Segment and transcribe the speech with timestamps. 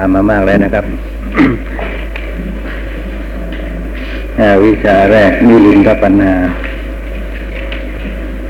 [0.00, 0.84] ามมามากแล้วนะครับ
[4.64, 6.36] วิชาแรกมิลินทปัญหา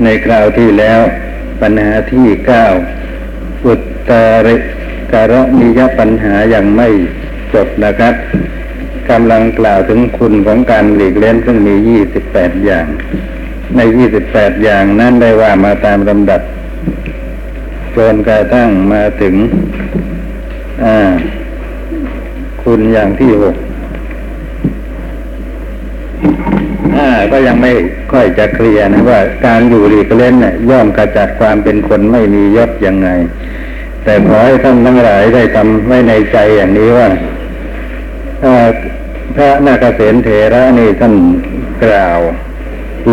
[0.03, 0.99] ในคราวที่แล้ว
[1.61, 2.65] ปัญหาที่เก้า
[3.65, 4.11] อุตต
[4.45, 4.47] ร
[5.13, 6.87] การนิยปัญหายังไม่
[7.53, 8.13] จบนะครับ
[9.09, 12.87] กำลังกล่าวถึงคุณของการหลีกเล่นซึ่งมียี่สิบแปดอย่าง
[13.75, 16.41] ในยี่สิบแปดอย่างนั้นได้ว่ามาตามลำดับ
[17.95, 19.35] จนกระทั่งมาถึง
[20.85, 20.97] อ่า
[22.73, 23.55] คุณอย่างที่หก
[27.31, 27.71] ก็ยังไม่
[28.11, 33.09] ค่อยจะเคลียร์นะว่าการอยู่หลีกเล่นเนี่ยย่อมกระจัดความเป็นคนไม่มียศยังไง
[34.03, 37.07] แต่ขอให้ท่านทั้งหลายได้ทำไว้ในใจอย่างนี้ว่า
[39.35, 41.13] พระนาคเษนเถระนี่ท่าน
[41.83, 42.19] กล่าว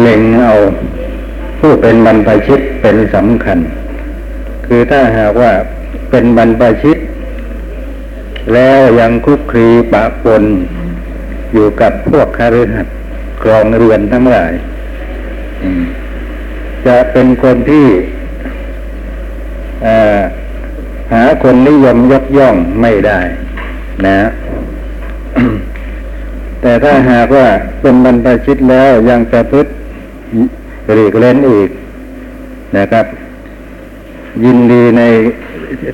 [0.00, 0.54] เล็งเอา
[1.60, 3.58] ผู้เป็นบรรพชิตเป็นสำคัญ
[4.66, 5.52] คือถ้าหากว่า
[6.10, 6.97] เป็นบรรพชิต
[8.54, 10.44] แล้วยังคุกคลีปะปน
[11.52, 12.96] อยู่กับพวกคฤหัสถ์
[13.42, 14.52] ครองเรือนทั้งหลาย
[16.86, 17.86] จะเป็นคนที่
[21.12, 23.20] หาคนนิยมยกย่องไม่ได้
[24.06, 24.18] นะ
[26.60, 27.46] แต่ถ้าหากว่า
[27.80, 29.64] เป็นบรรพชิตแล้วยังจะพึ่
[30.94, 31.68] หลีกเล่นอีก
[32.76, 33.06] นะครับ
[34.44, 35.02] ยินดีใน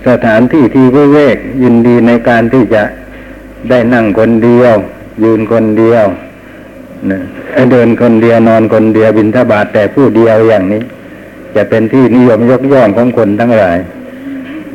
[0.09, 2.83] สถานที่ที่วิเวกยินดีในการที่จะ
[3.71, 4.75] ได้นั่งคนเดียว
[5.25, 6.05] ยืนคนเดียว
[7.73, 10.83] เดินคนเดียวนอนคนเดียวบินทบาทแต่ผู้เดียวอย่างนี้
[11.55, 13.79] จะเป็นที่นิยมยกย่องของคนทั้งหลาย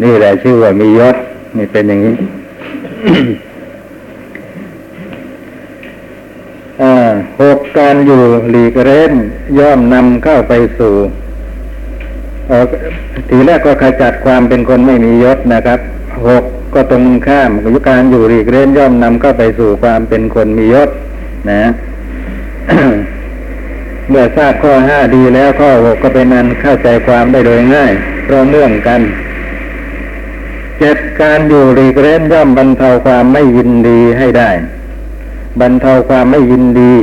[0.04, 1.16] นี่แหละชื่อว่ามียศ
[1.58, 2.16] นี่เป็นอย่างนี้
[7.42, 9.14] หกการอยู่หลีกเร้น
[9.60, 10.94] ย่อมนำเข้าไปสู่
[13.30, 15.80] ทีแรกก็ขจัดความเป็นคนไม่มียศนะครับ
[16.28, 16.44] หก
[16.74, 17.52] ก็ตรงข้าม
[17.90, 20.90] การอยู่หลีกเร้นย่อมนำเข้าไปสู่ความเป็นคนมียศ
[21.52, 21.64] นะ
[24.10, 27.92] เมื่อทราบข้อห้าดีแล้วข้อหกก็เป็นนันเข้าใจความได้โดยง่าย
[28.24, 29.02] เพราะเนื่องกัน
[30.80, 34.50] เจ็ดการอยู่หลีกเร้นย่อมบรรเทาความไม่ยินดีให้ได้
[35.60, 36.94] บรรเทาความไม่ยินดี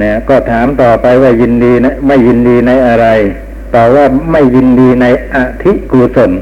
[0.00, 3.06] นี่ยก็ถามต่อไปว่ายินดีนะไม่ยินดีในอะไร
[3.74, 6.32] ตอบว่าไม่ยินดีในอธิกุศล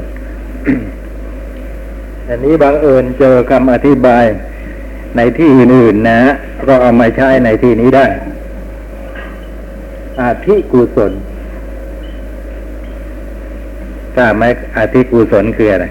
[2.27, 4.25] อันนี้บางเอิญเจอคำอธิบาย
[5.15, 6.19] ในที่อื่นๆนะ
[6.67, 8.05] ก็เอามาใช้ในที่นี้ได้
[10.21, 11.11] อาธิกุศล
[14.15, 14.43] ทราบไหม
[14.77, 15.85] อาธิกุศลคืออะไร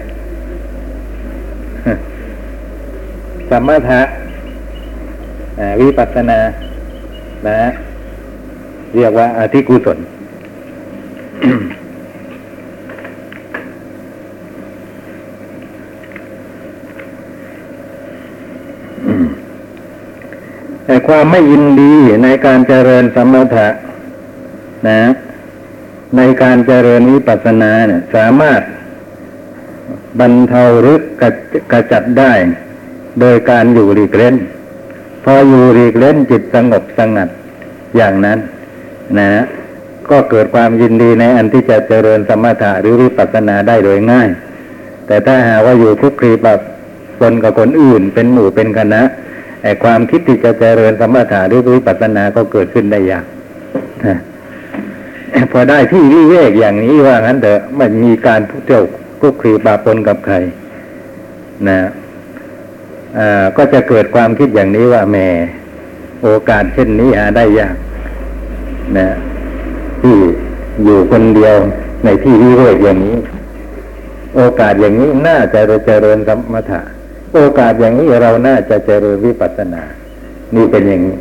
[3.49, 4.01] สมถะ
[5.81, 6.39] วิปัสสนา
[7.47, 7.59] นะ
[8.95, 9.97] เรียกว่าอาธิกุศล
[20.85, 23.67] แต่ความไม่ยินดีในการเจริญสมถะ
[24.87, 25.01] นะ
[26.17, 28.61] ในการเจริญวิปัสสนาเนี่ยสามารถ
[30.19, 30.97] บรรเทาหรือ
[31.71, 32.33] กระจัดได้
[33.19, 34.35] โดยการอยู่รีกเล่น
[35.23, 37.29] พออยู่รีกเล่นจิตสงบสงัด
[37.95, 38.39] อย่างนั้น
[39.19, 39.29] นะ
[40.11, 44.29] ก็เกิดความยินดีในอันที่จะเจริญสมถะหรือวิปัสสนาได้โดยง่าย
[45.07, 46.59] แต่ถ้าหาว่าอยู่คุกคีแบบ
[47.19, 49.01] คนกับคนอื่น เป็นหมู่เป็นคณะ
[49.63, 53.25] ไอ้ความคิดที่จะเจริญสมถะหรือวิปัสสนาก็เกิดขึ้นได้ยาก
[55.51, 58.83] พอได้ที่วิเวกอย่างนี้ว่างั้นเถอะไม่มีการเที่ยว
[59.21, 60.35] กุกคีปาปนกับใคร
[61.67, 61.79] นะ
[63.57, 65.17] ก็จะเกิดความคิดอย่างนี้ว่าแหม
[66.21, 67.75] โอกาสเช่นนี้หาได้ยาก
[68.97, 69.07] นะ
[70.01, 70.17] ที่
[70.83, 71.55] อยู่คนเดียว
[72.03, 73.17] ในที่วิเวกอย่างนี้
[74.35, 76.81] โอกาสอย่างนี้น่าจะเจริญสมถะ
[77.35, 79.83] โอกาสอย่างนี้เราน่าจะเจริญวิปัสสนา
[80.55, 81.17] นี่เป็นอย่างนี้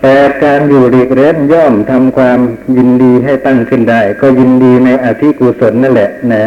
[0.00, 2.38] แต่การอยู่หลีกเร้นย่อมทำความ
[2.76, 6.44] ยินดีให้ตั้งขึ้นได้ ก็ยินดีในอธิกุศลนั่นแหละ นะ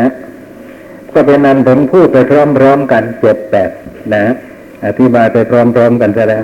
[1.13, 2.31] ก็เป็นนันผมพูดไปพ
[2.63, 3.69] ร้อมๆกันเจ็ดแปด
[4.13, 4.25] นะ
[4.85, 6.43] อธิบายไปพร้อมๆกันซะแล้ว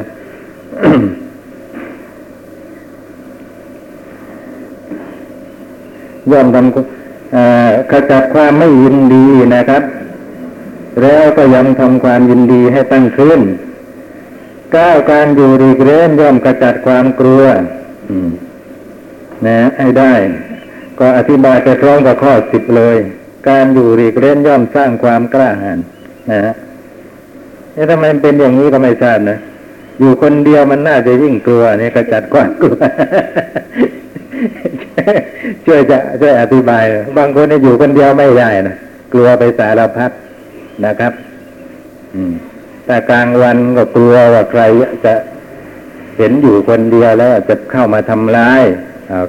[6.32, 9.26] ย่อมทำขจัดความไม่ยินดี
[9.56, 9.84] นะครับ
[11.02, 13.42] แล้วก็ยังทำความยินดีให้ตั้งขึ้น
[14.76, 17.44] ก้าวการอยู่รีกเร้นย่อมขจัดความกลัว
[19.48, 20.14] นะให้ได้
[21.00, 22.98] ก็อธิบายไปพร้อมกับข้อสิบเลย
[23.50, 25.80] การอยู่รีกเร้นย่อมสร้างความกล้าหาญ
[26.32, 26.54] นะฮะ
[27.76, 29.38] นี่ทำไมเป็นอย่างนี้ก็ไม่ทราบนะ
[30.00, 32.78] อยู่คนเดียวมันน่าจะยิ่งกลัวนี่ขจัดความกลัว
[35.66, 36.84] ช่วยจะช่วยอธิบาย
[37.18, 38.78] บางคนที่อยู่คนเดียวไม่ได้นะ
[39.14, 40.12] กลัวไปสารพัด
[40.86, 41.14] นะครับ
[42.16, 42.34] อืม
[42.86, 44.62] แต่กลางวันก็กลัวว่าใคร
[45.06, 45.14] จะ
[46.18, 48.64] เห็นอยู่คนเดียวแล้วจะเข้ามาทำร้าย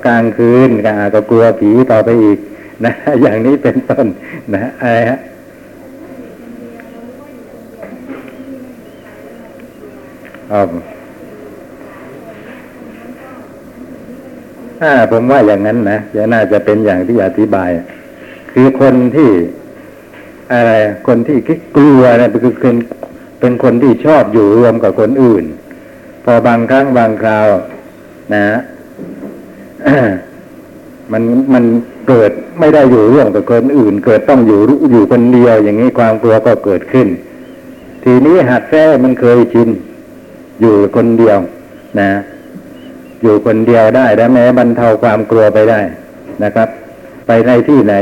[0.07, 2.39] กลางคืนก็ก็กลัวผีต่อไปอีก
[2.85, 2.93] นะ
[3.23, 4.07] อย่างนี้เป็นต้น
[4.55, 5.19] นะอะไรฮะ
[10.53, 10.63] อ๋อ
[14.81, 17.71] ถ้าผมว่าอย่างนั้นนะจะน่าจะเป็นอย่างที่อธิบาย
[18.53, 19.31] คือคนที่
[20.53, 20.73] อะไร
[21.07, 21.39] คนที่
[21.77, 22.77] กลัวนะคือเป็น
[23.41, 25.45] เป็นคนที่ชอบอยู่รวมกับคนอื่น
[26.25, 27.49] พอบางครั้งบางคราว
[28.35, 28.47] นะ
[31.13, 31.23] มัน
[31.55, 31.65] มัน
[32.09, 34.61] เกิดไม่ได้อยู่ร่วมกับคนอื่น เกิดต้องอยู่
[34.91, 37.09] อยู่คนเดียวอย่างนี้ความกลัวก็เกิดขึ้น
[38.05, 39.69] ทีนี้หัดแท้มันเคยชิน
[40.61, 41.39] อยู่คนเดียว
[42.01, 42.11] นะ
[43.25, 45.81] อยู่คนเดียวได้ และแม้บรรเทาความกลัวไปได้
[46.45, 46.69] นะครับ
[47.27, 47.95] ไปในที่ไหน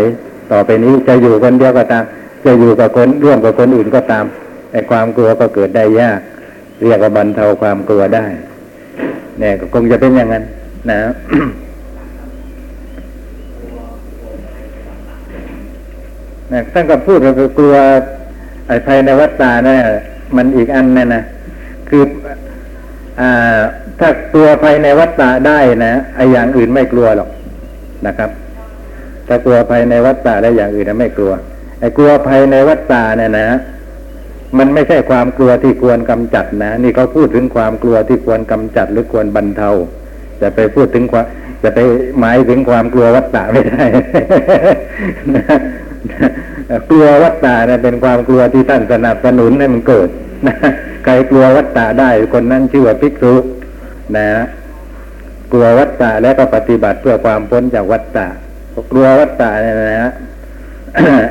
[0.53, 2.05] ต่อไปนี้จะอยู่คนเดียวก็ตาม
[2.45, 4.25] จะอยู่กับคนร่วมกับคนอื่นก็ตาม
[4.73, 6.21] ไอ้ความกลัวก็เกิดได้ยาก
[6.83, 8.27] เรียกว่าบรรเทาความกลัวได้
[9.39, 10.45] เนี่ยก็คงจะเป็นอย่างนั้น
[10.91, 11.01] นะ
[16.53, 17.75] นะท่านก็พูดว่ากลัว
[18.67, 19.77] ไอ้ภายในวัฏฏะนะ
[20.37, 21.23] มันอีกอันนั่นนะ
[21.89, 22.03] คือ
[23.21, 23.61] อ่า
[24.01, 27.31] ถ้ากลัวภายในวัฏฏะได้นะไออย่างอื่นไม่กลัวหรอก
[28.07, 28.31] นะครับ
[29.29, 31.33] ถ้ากลัวภายในวัฏฏะได้อย่างอื่นนะไม่กลัว
[31.81, 33.49] ไอ้กลัวภายในวัฏฏะเนี่ยนะ
[34.59, 39.71] มันไม่ใช่ความกลัวที่ควรกำจัดนะ นี่เขาพูดถึงความกลัวที่ควรกำจัดหรือควรบรรเทา
[40.41, 41.27] จะไปพูดถึงความ
[41.63, 41.81] จะไป
[42.21, 43.85] หมายถึงความกลัววัฏฏะไม่ได้
[46.91, 50.09] กลัววัฏฏะเนี่ยเป็นความกลัวที่ท่านสนับสนุนให้มันเกิด
[50.47, 50.57] นะ
[51.05, 53.35] ใครกลัววัฏฏะได้คนนั้นชื่อว่าภิกษุ
[54.17, 54.27] นะ
[55.53, 58.27] กลัววัฏฏะแล้วก็ปฏิบัติเพื่อความพ้นจากวัฏฏะ
[58.93, 60.11] กลัววัฏฏะเนี่ยนะฮะ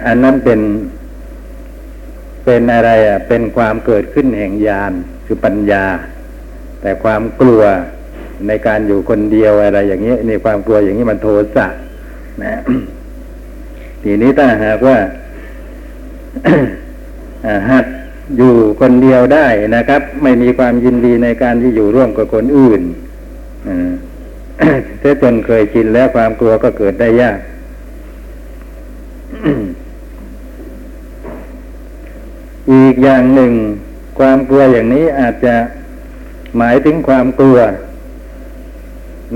[0.08, 0.60] อันนั้นเป็น
[2.46, 4.92] เป็นอะไรอะ เป็นความเกิดขึ้นแห่งญาณ
[5.26, 5.86] คือปัญญา
[6.82, 7.64] แต่ความกลัว
[8.48, 11.68] ในการอยู่คนเดียวอะไร อย่างนี้นี่ความกลัวอย่างนี้มันโทสะ
[12.44, 12.54] นะ
[14.04, 14.98] ทีนี้ถ้าหากว่า
[17.70, 17.86] หัด
[18.38, 22.82] อยู่คนเดียวได้นะครับ ไม่มีความยินดีในการที่อยู่ร่วมกับคนอื่น
[25.02, 27.40] ถ้าจนเคยชินแล้วความกลัวก็เกิดได้ยาก
[32.74, 33.54] อีกอย่างหนึ่ง
[34.20, 35.56] ความกลัวอย่างนี้อาจจะ
[36.58, 37.58] หมายถึงความกลัว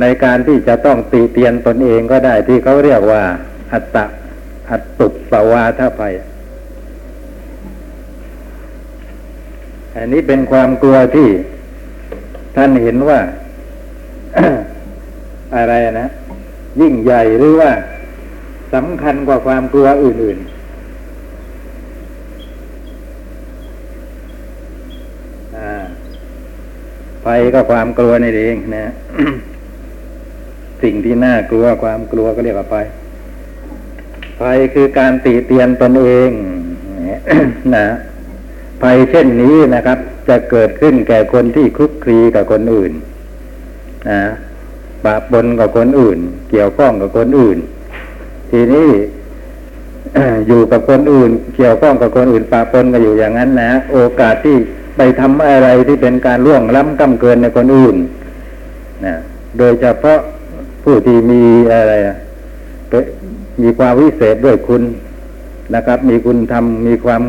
[0.01, 3.23] ในการที่จะต้องตีเตียนตนเองก็ได้ที่เขาเรียกว่า
[3.73, 4.05] อัตตะ
[4.71, 6.13] อัตตุปวาทภัย
[9.97, 11.30] อันนี้เป็นความกลัวที่
[12.56, 13.19] ท่านเห็นว่า
[15.56, 16.07] อะไรนะ
[16.81, 17.71] ยิ่งใหญ่หรือว่า
[18.74, 20.56] สำคัญกว่าความกลัวอื่นๆ
[27.21, 28.86] ไฟก็ความกลัวนี่เองนะ
[30.83, 32.75] สิ่งที่น่ากลัวความกลัวก็เรียกว่าไฟ
[34.37, 36.30] ไฟคือการตีเตียนตนเอง
[37.75, 37.87] นะ
[38.85, 39.99] ภัยเช่นนี้นะครับ
[40.30, 42.92] จะเกิดขึ้นแก่คนที่คลุกคลีกับคนอื่น
[44.09, 44.21] นะ
[45.04, 46.19] ปะปนกับคนอื่น
[46.51, 47.57] เกี่ยวข้องกับคนอื่น
[48.51, 48.89] ทีนี้
[50.47, 54.56] อยู่กับคนอื่น เกี่ยวข้องกับคนอื่นปะปนกันอยู่อย่างนั้นนะโอกาสที่
[54.97, 57.95] ไปทำอะไรที่เป็นการล่วงล้ำก้ำเกินในคนอื่น
[59.06, 59.15] นะ
[59.57, 60.19] โดยเฉพาะ
[60.83, 61.42] ผู้ที่มี
[61.73, 61.94] อะไร
[63.61, 64.83] มีความวิเศษด้วยคุณ
[65.75, 67.21] นะครับ มีคุณทำมีความ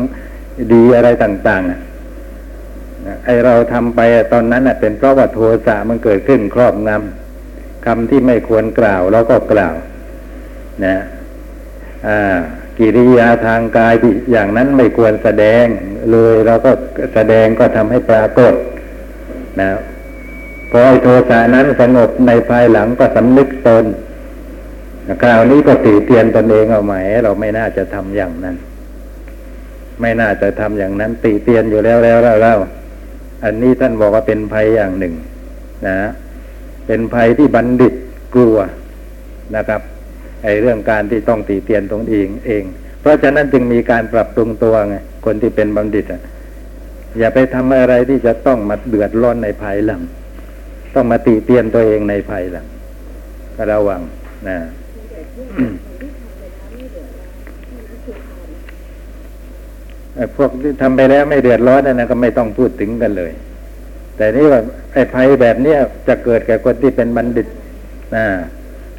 [0.73, 3.99] ดีอะไรต่างๆไอเราทำไป
[4.33, 9.75] ตอนนั้นเป็นเพราะว่าโทสะมันเกิดขึ้นครอบงำคำที่ไม่ควรกล่าวเราก็กล่าว
[10.85, 10.95] นะ
[12.77, 15.65] กิริยาทางกายที่อย่างนั้นไม่ควรแสดง
[16.11, 16.71] เลยเราก็
[17.13, 18.53] แสดงก็ทำให้ปรากฏ
[19.61, 19.69] นะ
[20.71, 23.85] พอโทสะนั้นสงบในภายหลังก็สำนึกตน
[25.23, 28.55] คราวนี้ก็ตีเตียนตนเองเอาไหมเราไม่น่าจะทำอย่างนั้น
[30.01, 32.57] ไม่น่าจะทำอย่างนั้น ตีเตียนอยู่แล้วแล้วแล้วลว
[33.43, 35.13] อันนี้ท่านบอกว่าเป็นภัยอย่างหนึ่ง
[35.87, 35.97] นะ
[36.87, 37.93] เป็นภัยที่บัณฑิต
[38.33, 38.57] กลัว
[39.55, 39.81] นะครับ
[40.43, 42.63] ไอเรื่องการที่ต้องตีเตียนตรงเองเอง
[43.01, 46.21] เพราะฉะนั้นจึงมีการปรับปรุงตัวไงคนที่เป็นบัณฑิตอะ
[47.19, 50.01] อย่าไปทำอะไรที่จะต้องมาเดือดร้อนในภายหลัง
[50.95, 52.65] ต้องมาตีเตียนตัวเองในภายหลัง
[53.55, 54.01] ก็ระวัง
[54.47, 54.57] นะ
[60.37, 63.31] พวกที่ทำไปแล้วไม่เดือดร้อนนะก็ไม่ต้องพูดถึงกันเลย
[64.17, 64.61] แต่นี่ว่า
[64.93, 67.47] ไอ้ภัยแบบเนี้ยจะเกิดแก่คนที่เป็นบัณฑิต
[68.15, 68.25] นะ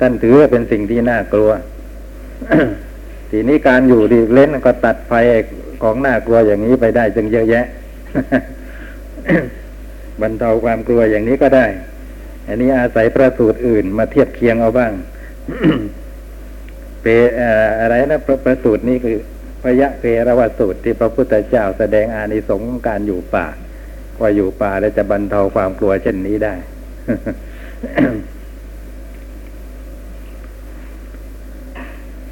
[0.00, 1.50] ท่านถือว่าเป็นสิ่งที่น่ากลัว
[3.30, 5.12] ทีนี้การอยู่ดีเล่นก็ตัดไฟ
[5.82, 7.66] ของน่ากลัวอย่างนี้ไปได้จึงเยอะแยะ
[10.20, 11.66] บรรเทาความกลัวอย่างนี้ก็ได้
[12.48, 14.92] อันนี้อาศัยประสูตรอื่นมาเทียบเคียงเอาบ้าง
[17.02, 17.06] เป
[17.36, 17.48] เอ่
[17.80, 19.16] อะไรนะประประสูตรนี้คือ
[19.62, 23.46] พยะเพรวสูตรที่พระพุทธเจ้าแสดงอานิสงส์ของการอยู่ป่า
[24.20, 26.54] ว่าอยู่ป่าแล้วจะบรรเทาความกลัวเช่นนี้ได้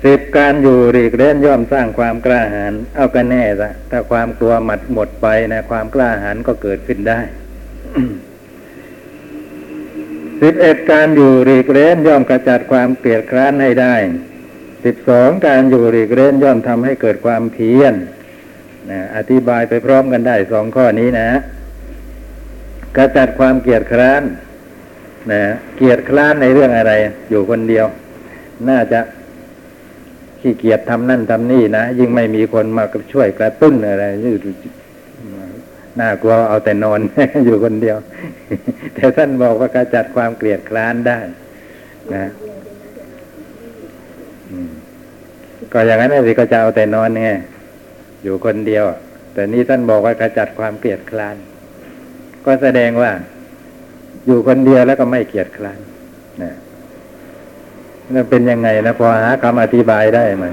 [0.04, 7.20] สิบการอยู่หลีกเล่นย่อมสร้างความกล้าหาญเอากันแน่ละถ้าความกลัวหมัดหมดไปนะความกล้าหาญก็เกิดขึ้นได้
[10.40, 13.94] สิบเอ็ดการอยู่หลีกเล่นย่อมกระจัดความเกลียดคร้านให้ได้
[14.86, 17.94] สิบสองการอยู่หลีกเล่นย่อมทำให้เกิดความเพียร
[18.90, 21.28] นะอธิบายไปพร้อมกันได้สองข้อนี้นะ
[22.96, 24.22] กระจัดความเกลียดคร้าน
[25.32, 25.42] นะ
[25.76, 26.92] เกลียดคร้านในเรื่องอะไร
[27.30, 27.86] อยู่คนเดียว
[28.68, 29.00] น่าจะ
[30.40, 34.04] ขี้เกียจทำนั่นทำนี่นะยิ่งไม่มีคนมาช่วยกระตุ้นอะไร
[36.00, 37.00] น่ากลัวเอาแต่นอน
[37.44, 37.96] อยู่คนเดียว
[38.94, 41.18] แต่ท่านบอกว่ากระจัดความเกลียดคร้านได้
[42.14, 42.30] นะ
[44.50, 44.70] อืม
[45.72, 47.30] ก็อย่างนั้นสิก็จะเอาแต่นอนไง
[48.22, 48.84] อยู่คนเดียว
[49.32, 51.36] แต่นี่ท่านบอกว่ากระจัดความเกลียดคร้าน
[52.44, 53.10] ก็แสดงว่า
[54.26, 55.78] อยู่คนเดียวแล้วก็ไม่เกลียดคร้าน
[56.42, 56.52] นะ
[58.14, 60.46] นั่นเป็นยังไงนะพอหาคำอธิบายได้ไหม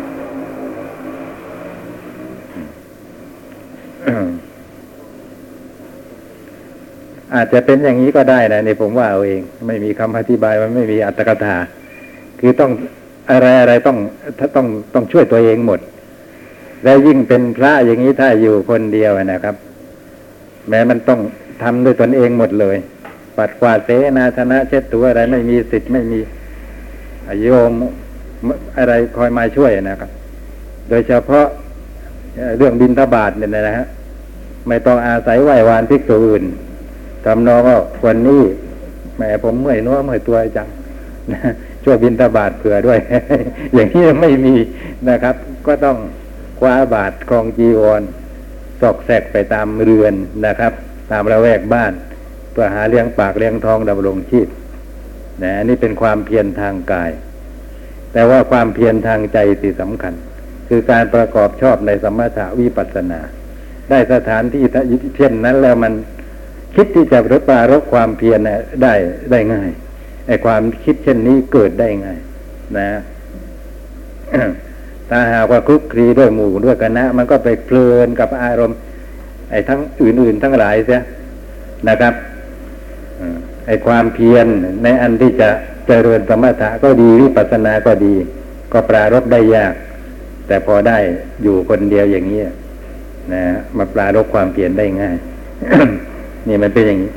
[7.35, 11.57] อาจจะเป็นอย่างนี้ก็ได้นะนี่ผมว่าเอาเอง ไม่มีคำอธิบายมันไม่มีอัตถกถา
[12.39, 12.71] คือต้อง
[13.31, 13.97] อะไรอะไรต้อง
[14.39, 15.79] ถ้าต้องต้องช่วยตัวเองหมด
[16.83, 19.55] แล้วยิ่งเป็นพระอย่างนี้ถ้าอยู่คนเดียวนะครับ
[20.69, 21.19] แม้มันต้อง
[21.63, 22.77] ทำด้วยตนเองหมดเลย
[23.37, 26.19] ปัดกวาดเสนาธนะเช็ดตัวอะไรไม่มีสิทธิ์ไม่มี
[27.43, 27.71] โยม
[28.77, 30.09] อะไรคอยมาช่วยนะครับ
[30.89, 31.45] โดยเฉพาะ
[32.57, 33.87] เรื่องบินทบาทเนี่ยนะฮะ
[34.67, 36.43] ไม่ต้องอาศัยไหว้วานภิกษุอื่น
[37.25, 38.41] ทำนองว่าวันนี้
[39.15, 40.67] แหมผมเมื่อยนัวเมื่อยตัวจัง
[41.31, 41.39] นะ
[41.83, 42.99] ช่วยบินทบาทเผื่อด้วย
[43.73, 44.55] อย่างนี้ไม่มี
[45.09, 45.35] นะครับ
[45.67, 45.97] ก็ต้อง
[46.59, 48.01] คว้าบาทครองจีวร
[48.81, 50.13] สอกแสกไปตามเรือน
[50.45, 50.73] นะครับ
[51.11, 51.93] ตามระแวกบ้าน
[52.51, 54.47] เพื่อหาเลี้ยงปากเลี้ยงท้องดำรงชีพ
[55.43, 57.11] นะนี่เป็นความเพียรทางกาย
[58.13, 60.13] แต่ว่าความเพียรทางใจสิสำคัญ
[60.67, 63.21] คือการประกอบชอบในสมถะวิปัสสนา
[63.89, 64.63] ได้สถานที่
[65.17, 65.93] เช่นนั้นแล้วมัน
[66.75, 68.39] คิดที่จะรบปรารบความเพียร
[68.83, 68.93] ได้
[69.31, 69.69] ได้ง่าย
[70.27, 72.09] ไอ้ความคิดเช่นนี้เกิดได้ไง
[72.77, 72.89] นะ
[75.09, 78.77] ถ้าหากว่าคลุกคลีด้วยหมู่ด้วยคณะมันก็ไปเพลินกับอารมณ์
[79.51, 81.01] ไอ้ทั้งอื่น ๆ ทั้งหลายเสีย
[81.89, 82.13] นะครับ
[83.67, 84.47] ไอ้ความเพียร
[84.83, 85.49] ในอันที่จะ
[85.87, 88.13] เจริญสมถะก็ดีวิปัสสนาก็ดี
[88.73, 89.73] ก็ปรารบได้ยาก
[90.47, 90.97] แต่พอได้
[91.43, 92.41] อยู่คนเดียวอย่างนี้
[93.33, 93.43] นะ
[93.77, 95.15] มาปรารบความเพียรได้ง่าย
[96.47, 97.11] นี่มันเป็นอย่างนี้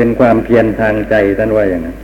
[0.00, 1.96] เป็นความเพียรทางใจท่านว่าอย่างนั้น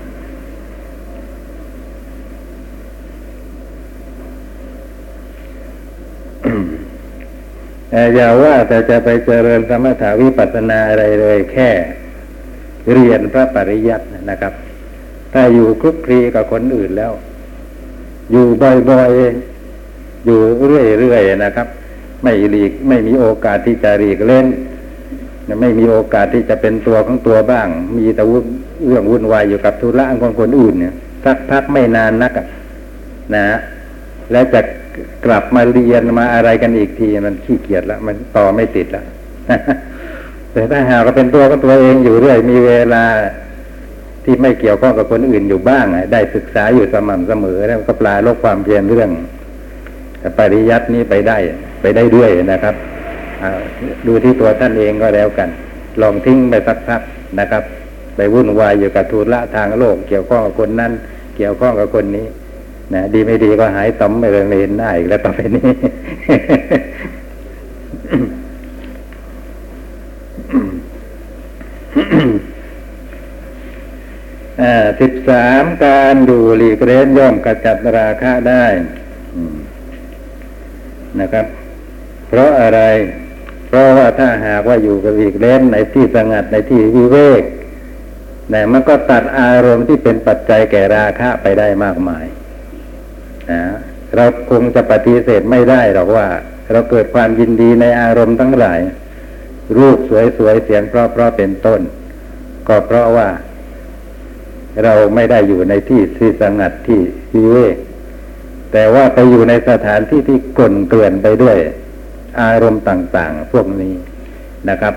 [8.15, 11.71] อย่าว่าแต่จะไปเจริญสมถาวิปัสสนาอะไรเลย แค่
[12.93, 14.53] เรียนพระปริยัตินะครับ
[15.33, 17.13] ถ้าอยู่คลุกคลีกับคนอื่นแล้ว
[18.33, 18.47] อยู่
[18.91, 21.67] บ่อยๆ อยู่เรื่อยๆนะครับ
[22.23, 24.47] ไม่หลีกไม่มีโอกาสที่จะหลีกเล่น
[25.61, 28.23] ไม่มีโอกาสที่จะเป็นตัวของตัวบ้าง มีแต่
[28.87, 32.33] เรื่องวุ่นวายอยู่กับธุระของคนอื่นเนี่ยสักพักไม่นานนัก
[33.35, 33.45] นะ
[34.33, 34.61] แล้วจะ
[35.25, 39.05] กลับมาเรียนมาอะไรกันอีกทีมันขี้เกียจล้วมันต่อไม่ติดล้ว
[40.53, 43.05] แต่ถ้าหากก็เป็นตัวของตัวเองอยู่เรื่อยมีเวลา
[44.25, 49.11] ที่ไม่เกี่ยวข้องกับคนอื่นอยู่บ้างได้ศึกษาอยู่สม่ำเสมอแล้วก็ปลาลบความเพียรเรื่อง
[50.39, 51.39] ปริยัตินี้ไปได้
[51.83, 52.75] ไปได้ด้วยนะครับ
[54.07, 55.49] ดูที่ตัวท่านเองก็แล้วกัน
[56.01, 57.01] ลองทิ้งไปสักพัก
[57.41, 57.63] นะครับ
[58.17, 60.93] ไปวุ่นวายอยู่กับทุระทางโลก เกี่ยวข้องกับคนนั้น
[61.37, 62.27] เกี่ยวข้องกับคนนี้
[62.95, 65.69] นะดีไม่ดีก็หายต่อมไปเรียนได้อีกแล้วต่อไปนี้
[75.01, 78.65] สิบสามการดูหลีกเล่นย่อมกระจัดราคะได้
[81.21, 81.47] นะครับ
[82.29, 82.81] เพราะอะไร
[83.75, 87.43] ราะว่าถ้าหากว่าอยู่กับหลีกเล่นในที่สงัดในที่วิเวก
[88.53, 92.25] นะมันก็ตัดอารมณ์ที่เป็นปัจจัยแก่ราคะไปได้มากมาย
[93.51, 93.63] นะ
[94.17, 96.27] เราคงจะปฏิเสธไม่ได้หรอกว่า
[96.73, 98.81] เราเกิดความยินดีในอารมณ์ทั้งหลาย
[99.79, 99.99] รูป
[100.39, 101.81] สวยๆเสียงเพราะๆเป็นต้น
[102.69, 103.29] ก็เพราะว่า
[104.85, 107.01] เราไม่ได้อยู่ในที่ที่สงัดที่
[107.35, 107.77] วิเวก
[108.73, 111.57] แต่ว่าไปอยู่ในสถานที่ที่กลนเกลื่อนไปด้วย
[112.41, 113.95] อารมณ์ต่าง ๆ พวกนี้
[114.69, 114.95] นะครับ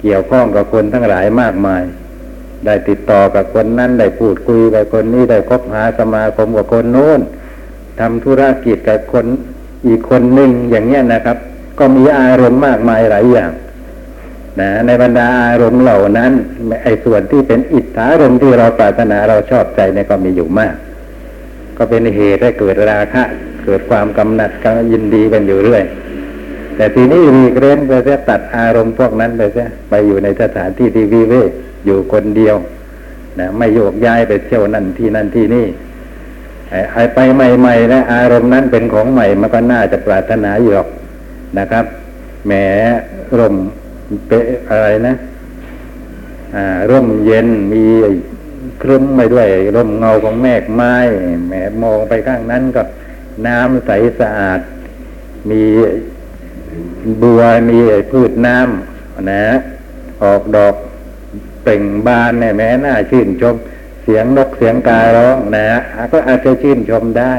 [0.00, 1.82] เกี่ยวข้องกับคนทั้งหลายมากมาย
[2.64, 7.20] ได้ติดต่อกับคนนั้นได้พูดคุยกับคนนี้ได้คบหาสมาคมกับคนโน้น
[8.00, 9.26] ทำธุรกิจกับคน
[9.86, 11.36] อีกคนหนึ่งอย่างเงี้ยนะครับ
[11.78, 13.50] ก็มีอารมณ์มากมายหลายอย่าง
[14.60, 16.32] นะในบรรดาอารมณ์เหล่านั้น
[16.84, 20.74] ไอ้ส่วนที่เป็นอิทธารมณ์ที่เราปรารถนาเราชอบใจเนี่ยก็มีอยู่มาก
[21.76, 23.22] ก็เป็นเหตุให้เกิดราคะ
[23.64, 25.84] เกิดความกำหนัดกำยินดีกันอยู่เรื่อย
[26.78, 31.50] แต่ทีนี้รีเกรนไปเสียตัดอารมณ์พวกนั้นไปเสียไปอยู่ในสถานที่ที่วิเวก
[31.86, 32.56] อยู่คนเดียว
[33.38, 35.66] นะไม่โยกย้ายไปเที่ยวนั่นที่นั่นที่นี่
[36.92, 40.88] ไอ้ไปใหม่ๆนะอารมณ์นั้นเป็นของใหม่มันก็น่าจะปรารถนาอยู่หรอก
[41.58, 41.84] นะครับ
[42.46, 42.52] แหม
[43.38, 43.56] ร่ม
[44.26, 44.32] เป
[44.70, 45.14] อะไรนะ
[46.54, 47.84] อ่า ร่มเย็นมี
[48.82, 50.94] ครึ้มไปด้วย ร่มเงาของแมกไม้
[51.46, 52.82] แหมมองไปข้างนั้นก็
[53.46, 54.60] น้ำใสสะอาด
[55.50, 55.62] มี
[57.22, 57.78] บัวมี
[58.10, 59.44] พืชน้ำนะ
[60.22, 60.74] ออกดอก
[61.62, 63.54] เปล่งบานเนี่ยแม้น่าชื่นชม
[64.02, 65.64] เสียงนกเสียงการ้องนะ
[66.12, 67.34] ก็อาจจะชื่นชมได้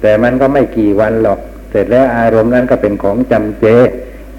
[0.00, 3.66] แต่มันก็ไม่กี่วันหรอก เสร็จแล้วอารมณ์นั้นก็เป็นของจำเจ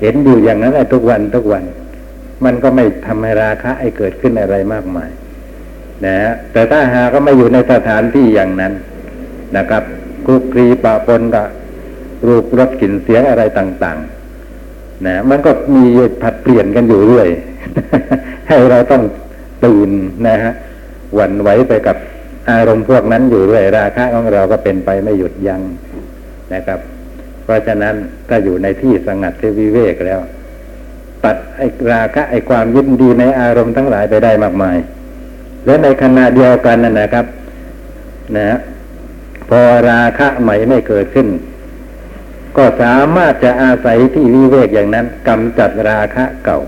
[0.01, 1.63] เห็นอยู่อย่างนั้นทุกวันทุกวัน
[2.45, 5.09] มันก็ไม่ทำให้ราคะให้เกิดขึ้นอะไรมากมาย
[6.05, 6.17] นะ
[6.51, 8.73] แต่ถ้าหาก็ไม่อยู่ในสถานที่อย่างนั้น
[9.57, 9.83] นะครับ
[10.25, 11.47] คลุกคลีปะปนกับ
[12.27, 14.14] รูปรสกลิ่นเสียงอะไรต่าง ๆ
[15.05, 15.85] นะมันก็มี
[16.21, 17.27] ผัดเปลี่ยนกันอยู่เรื่อย
[18.47, 19.03] ให้เราต้อง
[19.65, 19.89] ตื่น
[20.27, 20.53] นะฮะ
[21.15, 21.97] หวั่นไหวไปกับ
[22.51, 25.61] อารมณ์พวกนั้นอยู่เรื่อยราคะของเราก็เป็นไปไม่หยุดยัง้ง
[26.53, 26.79] นะครับ
[27.43, 27.95] เพราะฉะนั้น
[28.29, 30.19] ก็อยู่ในที่สงัดที่วิเวกแล้ว
[31.23, 34.77] ตัดไอ้ราคะไอ้ความยินดีในอารมณ์ทั้งหลายไปได้มากมาย
[35.65, 37.25] และในขณะเดียวกันนั่นนะครับ
[38.37, 38.57] นะ
[39.49, 41.27] พอราคะใหม่ไม่เกิดขึ้น
[42.57, 46.59] ก็สามารถจะอาศัยที่วิเวกอย่างนั้นกำจัดราคะเก่า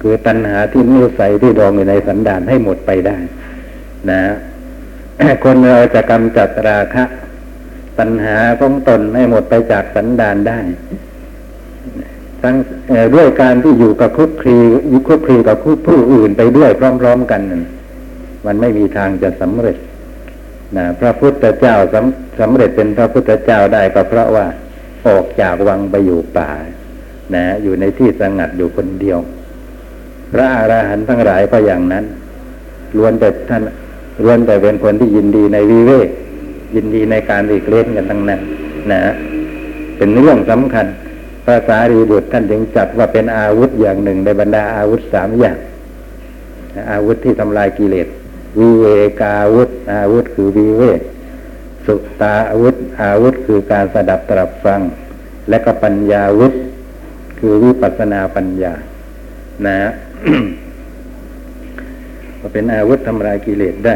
[0.00, 3.16] คือตัณหาที่นิสัยที่ดองอยู่ในสันดานให้หมดไปได้
[4.10, 4.22] นะ
[5.44, 7.04] คนเราจะกำจัดราคะ
[7.98, 10.58] ตัณหาของตนให้หมดไปจากสันดานได้
[12.42, 12.56] ทั้ง
[13.14, 14.58] ด้วยการที่อยู่กับคุกคลี
[14.92, 17.40] ยุคุกคลีกับผู้อื่นไปด้วยพร้อม ๆ กัน
[18.46, 19.76] มันไม่มีทางจะสำเร็จ
[20.76, 24.46] นะพระพุทธเจ้าสำสำเร็จเป็นพระพุทธเจ้าได้ก็เพราะว่า
[25.06, 26.50] ออกจากวังไปอยู่ป่า
[27.34, 29.18] นะ อยู่ในที่สงัดอยู่คนเดียว
[30.32, 32.04] พระอรหันต์ทั้งหลายก็อย่างนั้น
[32.96, 33.62] ล้วนแต่ท่าน
[34.22, 36.08] ล้วนแต่เป็นคนที่ยินดีในวิเวก
[36.74, 38.40] ยินดีในการอีกเล่นกันทั้งนั้น
[38.92, 39.00] นะ
[39.96, 40.86] เป็นเรื่องสำคัญ
[41.46, 45.56] ภาษารีบุตรท่านจึงจัดว่าเป็นอาวุธอย่างหนึ่งในบรรดาอาวุธสามอย่าง
[46.92, 48.06] อาวุธที่ทำลายกิเลส
[48.58, 48.86] วิเว
[49.20, 51.00] กาวุธ อาวุธคือวิเวก
[51.86, 54.80] สุตาอาวุธ อาวุธคือการสดับตรับฟัง
[55.48, 56.52] และก็ปัญญาวุธ
[57.38, 58.74] คือวิปัสนาปัญญา
[59.66, 59.78] นะ
[62.40, 63.94] ก็เป็นอาวุธทำลายกิเลสได้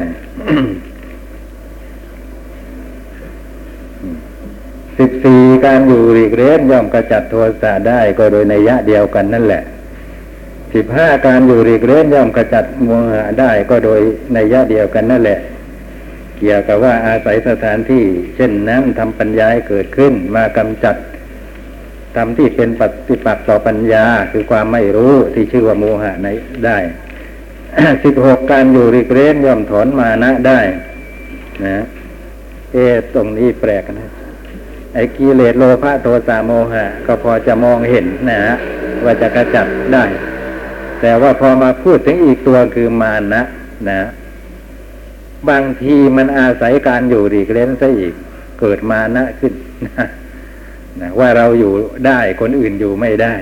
[4.98, 9.62] สิบสี่การอยู่รีกเรนย่อมกระจัดโทสะได้ก็โดยในยะเดียวกันนั่นแหละ
[10.74, 14.01] สิบห้าการอยู่รีกเรนย่อมกระจัดโมหะได้ก็โดย
[14.35, 15.38] ในยะเดียวกันนั่นแหละ
[16.38, 18.05] เกี่ยวกับว่าอาศัยสถานที่
[18.37, 20.96] เช่นนั้นทำปัญญาให้เกิดขึ้น มากำจัด
[22.16, 26.29] ทำที่เป็นปฏิปักษ์ต่อปัญญาคือความไม่รู้ที่ชื่อว่าโมหะใน
[26.66, 26.79] ได้
[28.05, 30.61] สิบหกการอยู่ริกเรนย่อมถอนมานะได้
[31.66, 31.79] นะ
[32.72, 32.77] เอ
[33.14, 34.11] ตรงนี้แปลกนะ
[34.94, 38.40] ไอ้กิเลสโลภะโทสะโมหะ ก็พอจะมองเห็นนะ
[39.05, 40.05] ว่าจะกระจัดได้
[41.01, 43.42] แต่ว่าพอมาพูดถึงอีกตัวคือมานะ
[43.90, 44.01] นะ
[45.51, 48.14] บางทีมันอาศัยการอยู่รีกเล่นซะอีก
[48.61, 49.53] เกิดมานะขึ้น
[49.87, 51.72] นะว่าเราอยู่
[52.07, 53.35] ได้คนอื่นอยู่ไม่ได้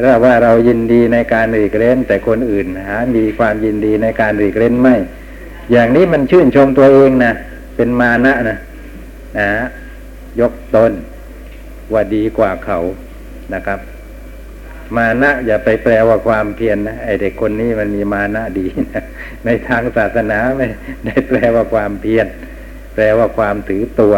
[0.00, 4.96] หรือว่าเรายินดีในการรีกเล่น แต่คนอื่นหามีความยินดีในการรีกเล่นไม่
[5.72, 7.32] อย่างนี้มันชื่นชมตัวเองนะ
[7.76, 8.56] เป็นมานะนะ
[9.38, 9.48] นะ
[10.40, 10.92] ยกตน
[11.92, 12.78] ว่าดีกว่าเขา
[13.54, 13.78] นะครับ
[14.96, 19.02] มานะอย่าไปแปลว่าความเพียรนนะไอเด็กคนนี้มันมีมานะดีนะ
[19.44, 20.66] ในทางศาสนาไม่
[21.04, 22.26] ได้แปลว่าความเพียร
[22.94, 24.14] แปลว่าความถือตัว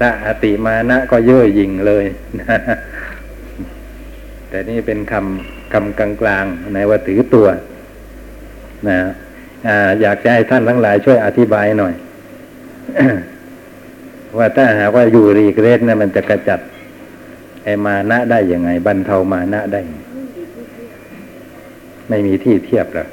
[0.00, 2.04] ถ้าอติมานะก็เย่อหยิ่งเลย
[2.40, 2.58] นะ
[4.48, 7.46] แต่นี่เป็นคำคำกลางๆในว่าถือตัว
[8.88, 8.98] นะ
[10.00, 11.94] อยากจะให้ท่านทั้งหลายช่วยอธิบายหน่อย
[14.38, 16.60] ว่าถ้าหากว่าอยู่รีเกรสนะมันจะกระจัด
[17.64, 19.80] ไอมานะได้ยังไงบรรเทามานะได้
[22.08, 23.08] ไม่มีที่เทียบหรอก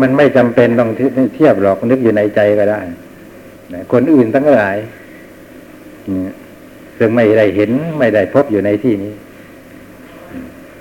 [0.00, 0.90] มันไม่จำเป็นต้อง
[1.34, 2.80] เทียบหรอกนึกอยู่ในใจก็ได้
[3.92, 4.76] คนอื่นทั้งหลาย
[6.98, 9.12] ซึ่งไม่ได้เห็นไม่ได้พบอยู่ในที่นี้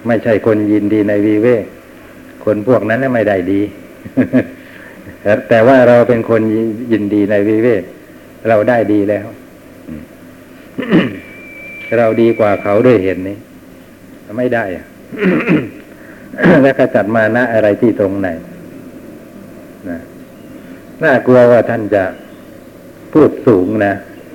[0.07, 1.65] ไม่ใช่คนยินดีในวีเวก
[2.45, 3.61] คนพวกนั้นไม่ได้ดี
[5.49, 6.41] แต่ว่าเราเป็นคน
[6.91, 7.83] ยินดีในวิเวก
[8.49, 9.25] เราได้ดีแล้ว
[11.99, 13.37] เราดีกว่าเขาด้วยเห็นนี้
[14.37, 14.85] ไม่ได้อะ
[16.63, 18.27] แล้วก็จัดมานะอะไรที่ตรงไหน
[19.89, 19.99] นะ
[21.03, 22.03] น่ากลัวว่าท่านจะ
[23.13, 23.93] พูดสูงนะ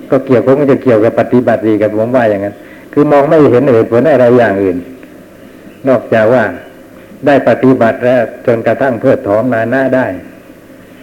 [0.09, 2.55] ก็เกี่ยวก็จะเกี่ยวกับปฏิบัติดีกับผมว่าอย่างนั้น
[2.93, 4.77] คือมองไม่เห็นเหตุผลอะไรอย่างอื่น
[5.87, 6.43] นอกจากว่า
[7.25, 10.07] ได้ปฏิบัติแล้วจนกระทั่งเพื่อถอมมาหน้าได้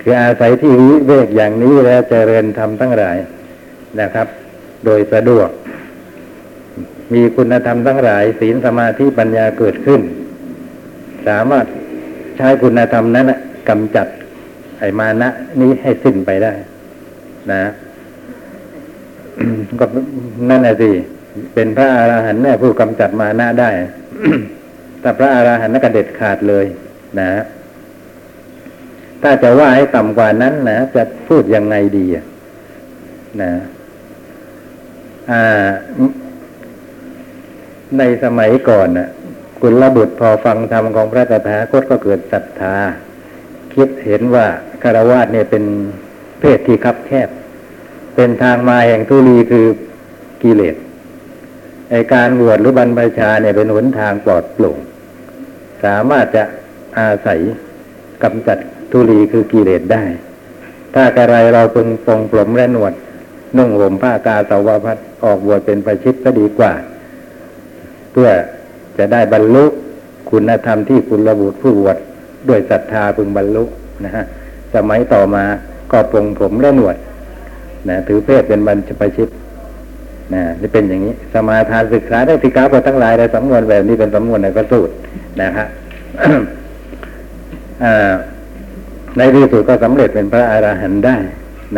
[0.01, 3.17] คืออาศัยที่วิเวกอย่างนี้แล้วเจริญธรรมทั้งหลาย
[4.01, 4.27] นะครับ
[4.85, 5.49] โดยสะดวก
[7.15, 10.01] มีคุณธรรมทั้งหลายศีลสมาธิปัญญาเกิดขึ้น
[11.29, 11.67] สามารถ
[12.37, 13.27] ใช้คุณธรรมนั้น
[13.69, 14.07] กำจัด
[14.79, 15.29] ไอมานะ
[15.61, 16.53] นี้ให้สิ้นไปได้
[17.53, 17.63] นะ
[19.81, 19.85] ก็
[20.49, 20.91] นั่นแหละสิ
[21.55, 23.71] เป็นพระอรหันต์แน่ผู้กำจัดมานะได้
[25.01, 26.65] แต่พระอาราหันต์ก็เด็ดขาดเลย
[27.21, 27.31] นะ
[29.23, 32.07] ถ้าจะว่าให้ต่ำกว่านั้นนะจะพูดยังไงดี
[33.43, 33.53] นะ
[35.31, 35.45] อ่า
[37.99, 39.09] ในสมัยก่อนน่ะ
[39.63, 42.77] กุลบุตรพอฟังธรรมของพระตถาคตก็เกิดศรัทธา
[43.75, 44.47] คิดเห็นว่า
[44.83, 45.65] คารวะเนี่ยเป็น
[46.41, 47.29] เพศที่คับแคบ
[48.15, 49.67] เป็นทางมาแห่งทุลีคือ
[50.43, 50.77] กิเลส
[51.91, 54.79] ไอการบวชหรือบรรพชาเนี่ยเป็นหนทางปลอดโปร่ง
[55.85, 56.45] สามารถจะ
[56.99, 57.41] อาศัย
[58.23, 58.59] กำจัด
[58.91, 60.05] ทุลีคือกิเลสได้
[60.95, 62.95] ถ้ากระไรเราพึงปรงปลมและหนวด
[63.57, 66.73] นุ่งห่มผ้ากาสาวพัดออกบวชเป็นประชิตก็ดีกว่า
[68.13, 68.29] เพื่อ
[68.99, 69.65] จะได้บรรลุ
[70.31, 71.97] คุณธรรมที่คุณระบุผู้บวช
[72.49, 73.65] ด้วยศรัทธาพึงบรรลุ
[74.05, 74.25] นะฮะ
[74.75, 75.45] สมัยต่อมา
[75.93, 76.97] ก็ปรงผมและหนวด
[77.89, 79.29] นะถือเพศเป็นบรรพชิต
[80.35, 84.93] นะนี่เป็นอย่างนี้ สมาทานศึกษาได้สิกาบททั้งหลายในสำนวนแบบนี้เป็นสำนวนในพระสูตร
[85.43, 85.69] นะครับ
[89.17, 91.17] ในที่สุดก็สำเร็จเป็นพระอรหันต์ได้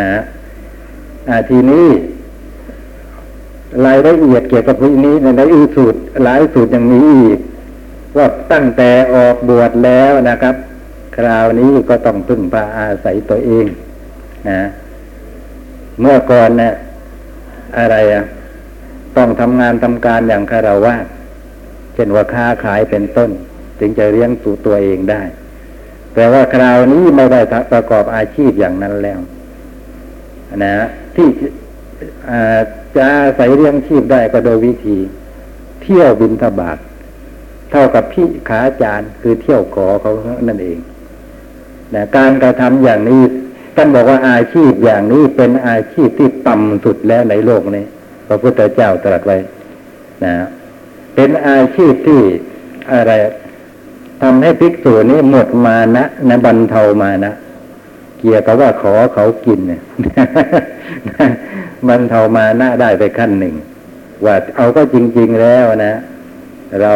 [0.01, 0.09] นะ
[1.49, 1.87] ทีนี้
[3.87, 7.39] รายละเอียดเกี่ยวกับพวกนี้ในอีกสูตรหลายสูตรอย่างนี้อีก
[8.17, 10.55] ว่าตั้งแต่ออกบวชแล้วนะครับ
[11.17, 13.67] คราวนี้ก็ต้องพึ่งพาอาศัยตัวเอง
[14.51, 14.63] นะ
[16.01, 16.73] เมื่อก่อนเนะี่ย
[17.79, 18.25] อะไรอะ
[19.17, 20.95] ต้องทำงานทำการอย่างคารวะ
[21.95, 23.31] เช่นว่าค้าขายเป็นต้น
[23.79, 25.23] จึงจะเลี้ยงตัวตัวเองได้
[26.15, 27.41] แต่ว่าคราวนี้ไม่ได้
[27.73, 29.19] ประกอบอาชีพอย่างนั้นแล้ว
[30.65, 30.75] นะ
[31.17, 31.29] ที่
[32.97, 34.99] จะอาศัยเลี้ยงชีพได้ก็โดยวิธี
[35.83, 36.79] เที่ยวบินทบาท
[37.71, 40.13] เท่ากับพี่ขาจารย์คือเที่ยวขอเขา
[40.49, 40.79] นั่นเอง
[41.95, 43.23] นะการกระทำอย่างนี้
[43.77, 47.85] ท่านบอกว่าอาชีพอย่างนี้เป็นอาชีพที่ต่ำสุดแล้วในโลกนี้
[48.27, 49.37] พระพุทธเจ้าตรัสไว้
[50.25, 50.35] นะ
[51.15, 52.21] เป็นอาชีพที่
[52.93, 53.13] อะไร
[54.23, 57.33] ทำให้ภิกษุนี้หมดมานะนะบรรเทามานะ
[58.21, 59.81] เกี่ยวกับว่าขอเขากินเนี่ย
[61.89, 63.55] บรรเทามานะได้ไปขั้นหนึ่ง
[64.25, 65.95] ว่าเอาก็จริง ๆแล้วนะ
[66.81, 66.93] เรา